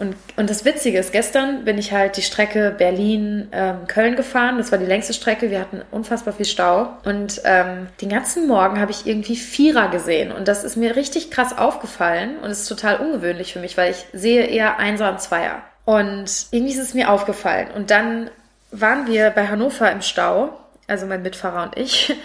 [0.01, 4.57] Und, und das Witzige ist, gestern bin ich halt die Strecke Berlin-Köln ähm, gefahren.
[4.57, 5.51] Das war die längste Strecke.
[5.51, 6.88] Wir hatten unfassbar viel Stau.
[7.05, 10.32] Und ähm, den ganzen Morgen habe ich irgendwie Vierer gesehen.
[10.32, 12.38] Und das ist mir richtig krass aufgefallen.
[12.38, 15.61] Und es ist total ungewöhnlich für mich, weil ich sehe eher Einser und Zweier.
[15.84, 17.68] Und irgendwie ist es mir aufgefallen.
[17.76, 18.30] Und dann
[18.70, 22.16] waren wir bei Hannover im Stau, also mein Mitfahrer und ich.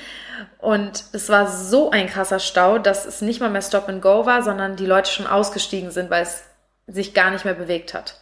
[0.59, 4.25] Und es war so ein krasser Stau, dass es nicht mal mehr Stop and Go
[4.25, 6.43] war, sondern die Leute schon ausgestiegen sind, weil es
[6.87, 8.19] sich gar nicht mehr bewegt hat.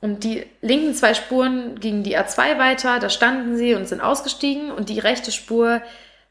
[0.00, 4.70] Und die linken zwei Spuren gingen die A2 weiter, da standen sie und sind ausgestiegen
[4.70, 5.82] und die rechte Spur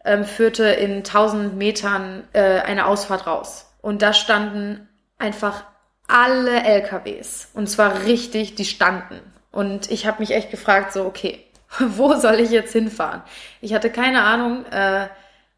[0.03, 3.67] ähm, führte in 1000 Metern äh, eine Ausfahrt raus.
[3.81, 4.87] Und da standen
[5.17, 5.65] einfach
[6.07, 7.49] alle LKWs.
[7.53, 9.19] Und zwar richtig, die standen.
[9.51, 11.45] Und ich habe mich echt gefragt, so, okay,
[11.79, 13.21] wo soll ich jetzt hinfahren?
[13.61, 15.07] Ich hatte keine Ahnung, äh,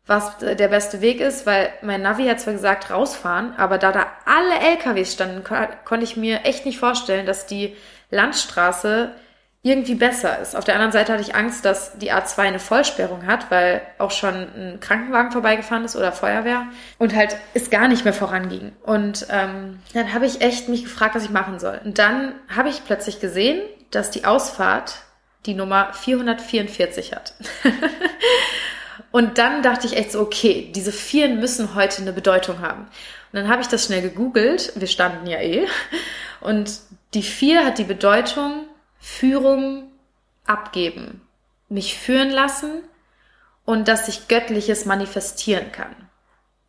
[0.08, 4.08] was der beste Weg ist, weil mein Navi hat zwar gesagt, rausfahren, aber da da
[4.26, 7.76] alle LKWs standen, kon konnte ich mir echt nicht vorstellen, dass die
[8.10, 9.12] Landstraße
[9.64, 10.56] irgendwie besser ist.
[10.56, 14.10] Auf der anderen Seite hatte ich Angst, dass die A2 eine Vollsperrung hat, weil auch
[14.10, 16.66] schon ein Krankenwagen vorbeigefahren ist oder Feuerwehr
[16.98, 18.72] und halt es gar nicht mehr voranging.
[18.82, 21.80] Und ähm, dann habe ich echt mich gefragt, was ich machen soll.
[21.86, 24.96] Und dann habe ich plötzlich gesehen, dass die Ausfahrt
[25.46, 27.34] die Nummer 444 hat.
[29.12, 32.84] und dann dachte ich echt so, okay, diese Vieren müssen heute eine Bedeutung haben.
[32.84, 34.74] Und dann habe ich das schnell gegoogelt.
[34.76, 35.68] Wir standen ja eh.
[36.40, 36.80] Und
[37.14, 38.66] die Vier hat die Bedeutung
[39.00, 39.92] Führung
[40.46, 41.22] abgeben,
[41.70, 42.84] mich führen lassen
[43.66, 45.96] und dass sich Göttliches manifestieren kann.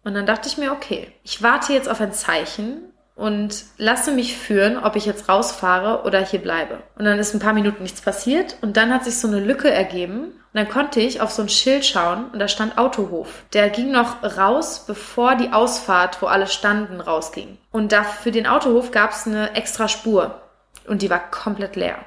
[0.05, 4.36] Und dann dachte ich mir, okay, ich warte jetzt auf ein Zeichen und lasse mich
[4.36, 6.78] führen, ob ich jetzt rausfahre oder hier bleibe.
[6.96, 9.70] Und dann ist ein paar Minuten nichts passiert und dann hat sich so eine Lücke
[9.70, 13.44] ergeben und dann konnte ich auf so ein Schild schauen und da stand Autohof.
[13.52, 17.58] Der ging noch raus, bevor die Ausfahrt, wo alle standen, rausging.
[17.70, 20.40] Und da für den Autohof gab es eine extra Spur
[20.86, 21.98] und die war komplett leer.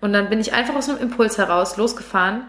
[0.00, 2.48] Und dann bin ich einfach aus einem Impuls heraus losgefahren,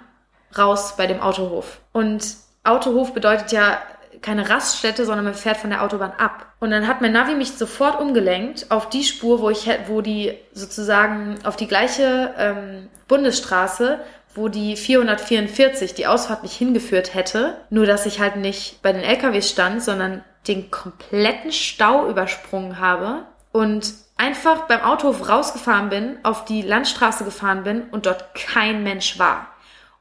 [0.57, 1.79] raus bei dem Autohof.
[1.93, 3.79] Und Autohof bedeutet ja
[4.21, 6.47] keine Raststätte, sondern man fährt von der Autobahn ab.
[6.59, 10.33] Und dann hat mein Navi mich sofort umgelenkt auf die Spur, wo ich, wo die
[10.53, 13.99] sozusagen auf die gleiche ähm, Bundesstraße,
[14.35, 17.57] wo die 444 die Ausfahrt mich hingeführt hätte.
[17.69, 23.23] Nur, dass ich halt nicht bei den LKWs stand, sondern den kompletten Stau übersprungen habe
[23.51, 29.19] und einfach beim Autohof rausgefahren bin, auf die Landstraße gefahren bin und dort kein Mensch
[29.19, 29.47] war.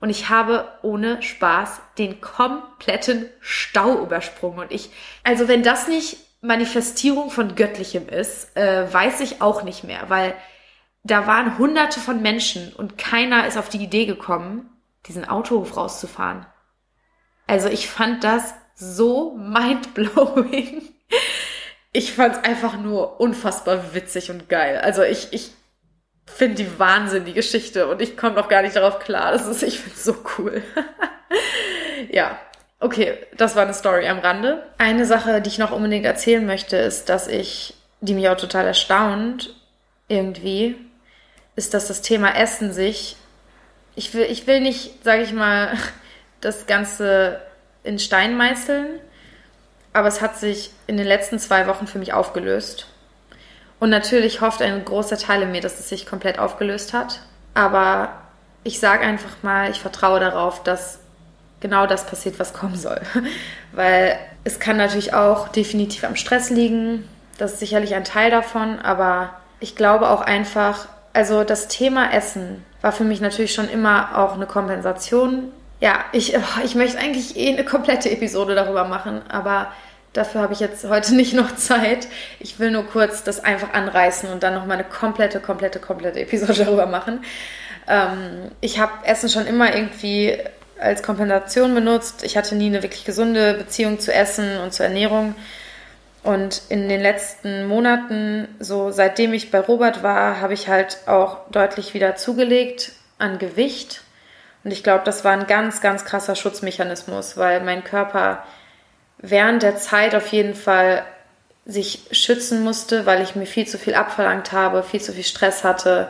[0.07, 4.61] Und ich habe ohne Spaß den kompletten Stau übersprungen.
[4.61, 4.91] Und ich,
[5.25, 10.37] also wenn das nicht Manifestierung von Göttlichem ist, äh, weiß ich auch nicht mehr, weil
[11.03, 14.71] da waren hunderte von Menschen und keiner ist auf die Idee gekommen,
[15.07, 16.47] diesen Autohof rauszufahren.
[17.49, 20.83] Also ich fand das so mindblowing
[21.93, 24.79] ich fand es einfach nur unfassbar witzig und geil.
[24.79, 25.51] Also ich, ich
[26.27, 27.89] finde die Wahnsinn, die Geschichte.
[27.89, 29.33] Und ich komme noch gar nicht darauf klar.
[29.33, 30.63] Das ist, ich finde es so cool.
[32.11, 32.39] ja.
[32.79, 34.63] Okay, das war eine Story am Rande.
[34.77, 38.67] Eine Sache, die ich noch unbedingt erzählen möchte, ist, dass ich, die mich auch total
[38.67, 39.55] erstaunt,
[40.09, 40.77] irgendwie,
[41.57, 43.17] ist, dass das Thema Essen sich,
[43.95, 45.73] ich will, ich will nicht, sage ich mal,
[46.43, 47.41] das Ganze
[47.83, 49.01] in Stein meißeln,
[49.95, 52.89] aber es hat sich in den letzten zwei Wochen für mich aufgelöst.
[53.79, 57.21] Und natürlich hofft ein großer Teil in mir, dass es sich komplett aufgelöst hat.
[57.55, 58.11] Aber
[58.65, 60.99] ich sage einfach mal, ich vertraue darauf, dass
[61.61, 63.01] genau das passiert, was kommen soll.
[63.73, 67.09] Weil es kann natürlich auch definitiv am Stress liegen.
[67.39, 68.79] Das ist sicherlich ein Teil davon.
[68.79, 74.19] Aber ich glaube auch einfach, also das Thema Essen war für mich natürlich schon immer
[74.19, 75.53] auch eine Kompensation.
[75.81, 79.69] Ja, ich, ich möchte eigentlich eh eine komplette Episode darüber machen, aber
[80.17, 82.09] Dafür habe ich jetzt heute nicht noch Zeit.
[82.41, 86.21] Ich will nur kurz das einfach anreißen und dann noch mal eine komplette, komplette, komplette
[86.21, 87.23] Episode darüber machen.
[87.87, 90.39] Ähm, ich habe Essen schon immer irgendwie
[90.81, 92.25] als Kompensation benutzt.
[92.25, 95.35] Ich hatte nie eine wirklich gesunde Beziehung zu Essen und zur Ernährung.
[96.23, 101.49] Und in den letzten Monaten, so seitdem ich bei Robert war, habe ich halt auch
[101.51, 104.03] deutlich wieder zugelegt an Gewicht.
[104.65, 108.43] Und ich glaube, das war ein ganz, ganz krasser Schutzmechanismus, weil mein Körper
[109.19, 111.05] während der Zeit auf jeden Fall
[111.65, 115.65] sich schützen musste, weil ich mir viel zu viel abverlangt habe, viel zu viel Stress
[115.65, 116.09] hatte,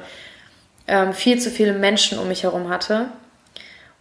[0.86, 3.08] ähm, viel zu viele Menschen um mich herum hatte.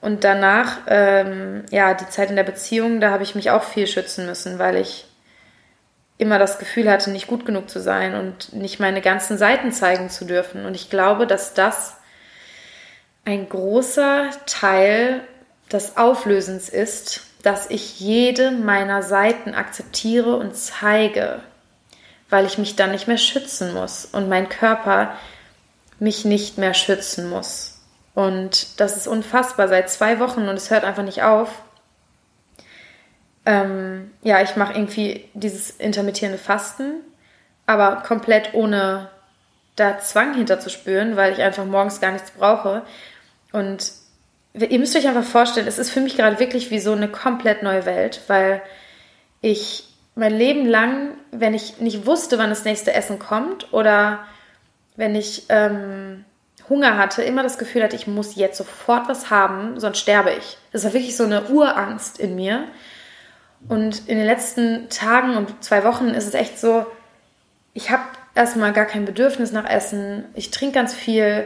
[0.02, 3.88] Und danach, ähm, ja, die Zeit in der Beziehung, da habe ich mich auch viel
[3.88, 5.06] schützen müssen, weil ich
[6.18, 10.10] immer das Gefühl hatte, nicht gut genug zu sein und nicht meine ganzen Seiten zeigen
[10.10, 10.66] zu dürfen.
[10.66, 11.96] Und ich glaube, dass das
[13.26, 15.22] ein großer Teil
[15.72, 21.42] des Auflösens ist, dass ich jede meiner Seiten akzeptiere und zeige,
[22.28, 25.14] weil ich mich dann nicht mehr schützen muss und mein Körper
[26.00, 27.80] mich nicht mehr schützen muss.
[28.16, 31.50] Und das ist unfassbar seit zwei Wochen und es hört einfach nicht auf.
[33.46, 36.96] Ähm, ja, ich mache irgendwie dieses intermittierende Fasten,
[37.68, 39.10] aber komplett ohne
[39.76, 42.82] da Zwang hinterzuspüren, weil ich einfach morgens gar nichts brauche.
[43.52, 43.92] Und
[44.58, 47.64] ihr müsst euch einfach vorstellen, es ist für mich gerade wirklich wie so eine komplett
[47.64, 48.62] neue Welt, weil
[49.42, 49.86] ich
[50.16, 54.26] mein Leben lang, wenn ich nicht wusste, wann das nächste Essen kommt oder
[54.96, 56.24] wenn ich ähm,
[56.70, 60.58] Hunger hatte, immer das Gefühl hatte, ich muss jetzt sofort was haben, sonst sterbe ich.
[60.72, 62.64] Das war wirklich so eine Urangst in mir.
[63.68, 66.86] Und in den letzten Tagen und zwei Wochen ist es echt so,
[67.74, 68.04] ich habe
[68.36, 70.26] erstmal gar kein Bedürfnis nach Essen.
[70.34, 71.46] Ich trinke ganz viel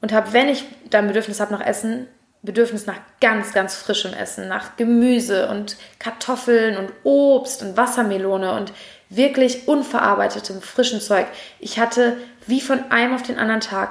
[0.00, 2.08] und habe, wenn ich dann Bedürfnis habe nach Essen,
[2.42, 8.72] Bedürfnis nach ganz, ganz frischem Essen, nach Gemüse und Kartoffeln und Obst und Wassermelone und
[9.08, 11.26] wirklich unverarbeitetem, frischen Zeug.
[11.60, 12.16] Ich hatte
[12.46, 13.90] wie von einem auf den anderen Tag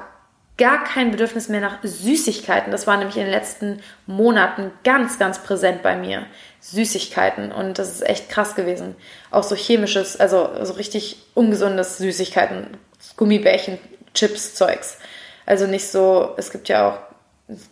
[0.58, 2.72] gar kein Bedürfnis mehr nach Süßigkeiten.
[2.72, 6.26] Das war nämlich in den letzten Monaten ganz, ganz präsent bei mir.
[6.60, 7.52] Süßigkeiten.
[7.52, 8.96] Und das ist echt krass gewesen.
[9.32, 12.78] Auch so chemisches, also so richtig ungesundes Süßigkeiten,
[13.18, 13.80] Gummibärchen,
[14.14, 14.98] Chips, Zeugs.
[15.46, 17.11] Also nicht so, es gibt ja auch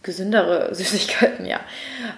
[0.04, 1.60] gesündere Süßigkeiten, ja.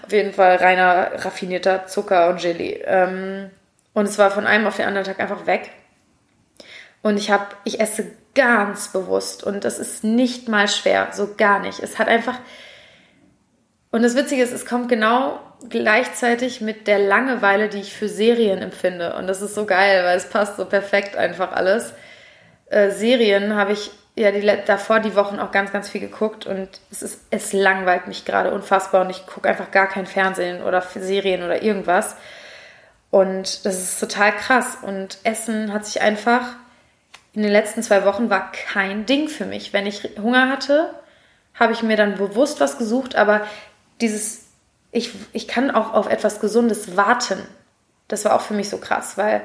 [0.06, 2.82] Auf jeden Fall reiner raffinierter Zucker und Gelee.
[2.86, 3.50] Ähm,
[3.94, 5.72] und es war von einem auf den anderen Tag einfach weg.
[7.02, 8.06] Und ich habe, ich esse
[8.36, 11.80] ganz bewusst und das ist nicht mal schwer, so gar nicht.
[11.80, 12.40] Es hat einfach,
[13.92, 15.40] und das Witzige ist, es kommt genau
[15.70, 19.16] gleichzeitig mit der Langeweile, die ich für Serien empfinde.
[19.16, 21.94] Und das ist so geil, weil es passt so perfekt einfach alles.
[22.68, 26.68] Äh, Serien habe ich ja die, davor die Wochen auch ganz, ganz viel geguckt und
[26.92, 30.82] es, ist, es langweilt mich gerade unfassbar und ich gucke einfach gar kein Fernsehen oder
[30.82, 32.16] Serien oder irgendwas.
[33.10, 34.78] Und das ist total krass.
[34.82, 36.56] Und Essen hat sich einfach
[37.34, 39.74] in den letzten zwei Wochen war kein Ding für mich.
[39.74, 40.94] Wenn ich Hunger hatte,
[41.54, 43.46] habe ich mir dann bewusst was gesucht, aber
[44.02, 44.46] dieses,
[44.92, 47.40] ich, ich kann auch auf etwas Gesundes warten.
[48.08, 49.42] Das war auch für mich so krass, weil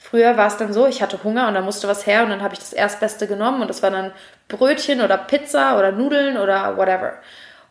[0.00, 2.42] früher war es dann so, ich hatte Hunger und da musste was her und dann
[2.42, 4.12] habe ich das Erstbeste genommen und das war dann
[4.48, 7.12] Brötchen oder Pizza oder Nudeln oder whatever.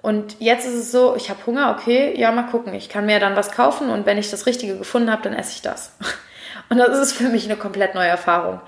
[0.01, 2.73] Und jetzt ist es so, ich habe Hunger, okay, ja, mal gucken.
[2.73, 5.51] Ich kann mir dann was kaufen und wenn ich das Richtige gefunden habe, dann esse
[5.55, 5.91] ich das.
[6.69, 8.61] Und das ist für mich eine komplett neue Erfahrung.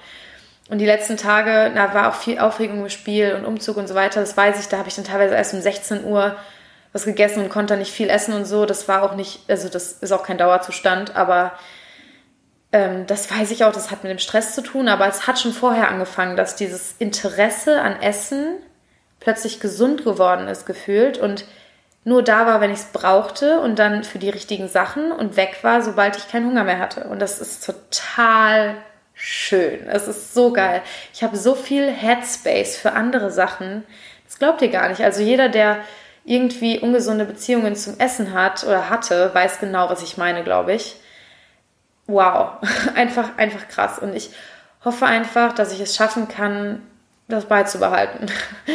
[0.69, 3.93] Und die letzten Tage, da war auch viel Aufregung im Spiel und Umzug und so
[3.93, 4.21] weiter.
[4.21, 6.35] Das weiß ich, da habe ich dann teilweise erst um 16 Uhr
[6.93, 8.65] was gegessen und konnte nicht viel essen und so.
[8.65, 11.51] Das war auch nicht, also das ist auch kein Dauerzustand, aber
[12.71, 15.39] ähm, das weiß ich auch, das hat mit dem Stress zu tun, aber es hat
[15.39, 18.57] schon vorher angefangen, dass dieses Interesse an Essen
[19.19, 21.45] plötzlich gesund geworden ist, gefühlt und
[22.03, 25.59] nur da war, wenn ich es brauchte und dann für die richtigen Sachen und weg
[25.61, 27.03] war, sobald ich keinen Hunger mehr hatte.
[27.03, 28.75] Und das ist total
[29.13, 29.87] schön.
[29.87, 30.81] Es ist so geil.
[31.13, 33.83] Ich habe so viel Headspace für andere Sachen.
[34.25, 35.01] Das glaubt ihr gar nicht.
[35.01, 35.77] Also jeder, der
[36.25, 40.95] irgendwie ungesunde Beziehungen zum Essen hat oder hatte, weiß genau, was ich meine, glaube ich.
[42.11, 42.57] Wow,
[42.95, 43.97] einfach, einfach krass.
[43.99, 44.31] Und ich
[44.83, 46.81] hoffe einfach, dass ich es schaffen kann,
[47.27, 48.29] das beizubehalten.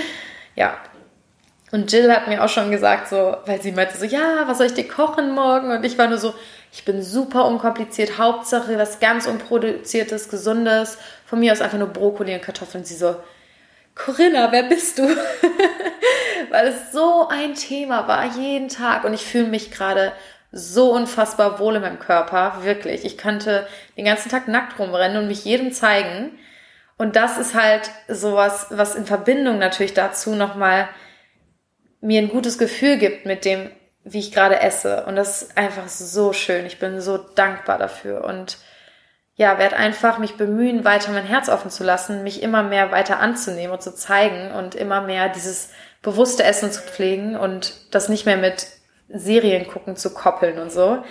[0.54, 0.76] ja.
[1.72, 4.68] Und Jill hat mir auch schon gesagt, so, weil sie meinte so, ja, was soll
[4.68, 5.70] ich dir kochen morgen?
[5.70, 6.32] Und ich war nur so,
[6.72, 10.96] ich bin super unkompliziert, Hauptsache was ganz unproduziertes, gesundes.
[11.26, 12.84] Von mir aus einfach nur Brokkoli und Kartoffeln.
[12.84, 13.16] Sie so,
[13.94, 15.02] Corinna, wer bist du?
[16.50, 19.04] Weil es so ein Thema war, jeden Tag.
[19.04, 20.12] Und ich fühle mich gerade
[20.56, 22.60] so unfassbar wohl in meinem Körper.
[22.62, 23.04] Wirklich.
[23.04, 26.32] Ich könnte den ganzen Tag nackt rumrennen und mich jedem zeigen.
[26.96, 30.88] Und das ist halt sowas, was in Verbindung natürlich dazu nochmal
[32.00, 33.70] mir ein gutes Gefühl gibt mit dem,
[34.02, 35.04] wie ich gerade esse.
[35.04, 36.64] Und das ist einfach so schön.
[36.64, 38.56] Ich bin so dankbar dafür und
[39.34, 43.20] ja, werde einfach mich bemühen, weiter mein Herz offen zu lassen, mich immer mehr weiter
[43.20, 45.68] anzunehmen und zu zeigen und immer mehr dieses
[46.00, 48.66] bewusste Essen zu pflegen und das nicht mehr mit
[49.08, 51.02] Serien gucken zu koppeln und so.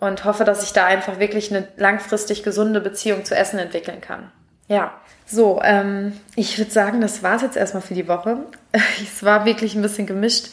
[0.00, 4.30] Und hoffe, dass ich da einfach wirklich eine langfristig gesunde Beziehung zu Essen entwickeln kann.
[4.68, 4.94] Ja,
[5.26, 8.38] so, ähm, ich würde sagen, das war's jetzt erstmal für die Woche.
[9.02, 10.50] Es war wirklich ein bisschen gemischt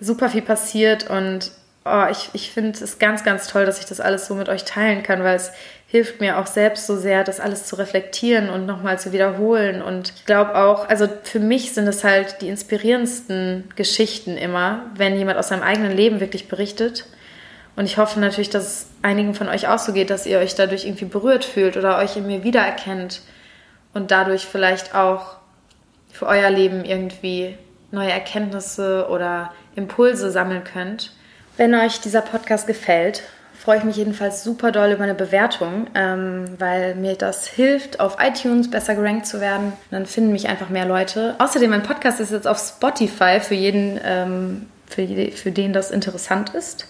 [0.00, 1.52] super viel passiert und
[1.90, 4.64] oh, ich, ich finde es ganz, ganz toll, dass ich das alles so mit euch
[4.64, 5.52] teilen kann, weil es
[5.86, 9.82] hilft mir auch selbst so sehr, das alles zu reflektieren und nochmal zu wiederholen.
[9.82, 15.18] Und ich glaube auch, also für mich sind es halt die inspirierendsten Geschichten immer, wenn
[15.18, 17.06] jemand aus seinem eigenen Leben wirklich berichtet.
[17.74, 20.54] Und ich hoffe natürlich, dass es einigen von euch auch so geht, dass ihr euch
[20.54, 23.22] dadurch irgendwie berührt fühlt oder euch in mir wiedererkennt
[23.92, 25.36] und dadurch vielleicht auch
[26.12, 27.56] für euer Leben irgendwie
[27.90, 31.12] neue Erkenntnisse oder Impulse sammeln könnt.
[31.60, 36.46] Wenn euch dieser Podcast gefällt, freue ich mich jedenfalls super doll über eine Bewertung, ähm,
[36.56, 39.74] weil mir das hilft, auf iTunes besser gerankt zu werden.
[39.90, 41.34] Dann finden mich einfach mehr Leute.
[41.38, 46.54] Außerdem, mein Podcast ist jetzt auf Spotify für jeden, ähm, für, für den das interessant
[46.54, 46.86] ist.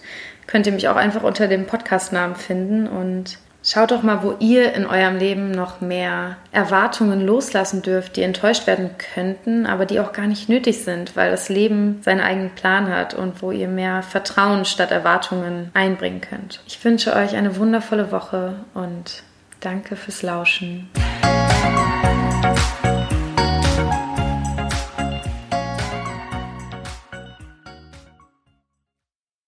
[0.46, 3.38] Könnt ihr mich auch einfach unter dem Podcastnamen finden und
[3.72, 8.66] Schaut doch mal, wo ihr in eurem Leben noch mehr Erwartungen loslassen dürft, die enttäuscht
[8.66, 12.88] werden könnten, aber die auch gar nicht nötig sind, weil das Leben seinen eigenen Plan
[12.88, 16.60] hat und wo ihr mehr Vertrauen statt Erwartungen einbringen könnt.
[16.66, 19.22] Ich wünsche euch eine wundervolle Woche und
[19.60, 20.90] danke fürs Lauschen.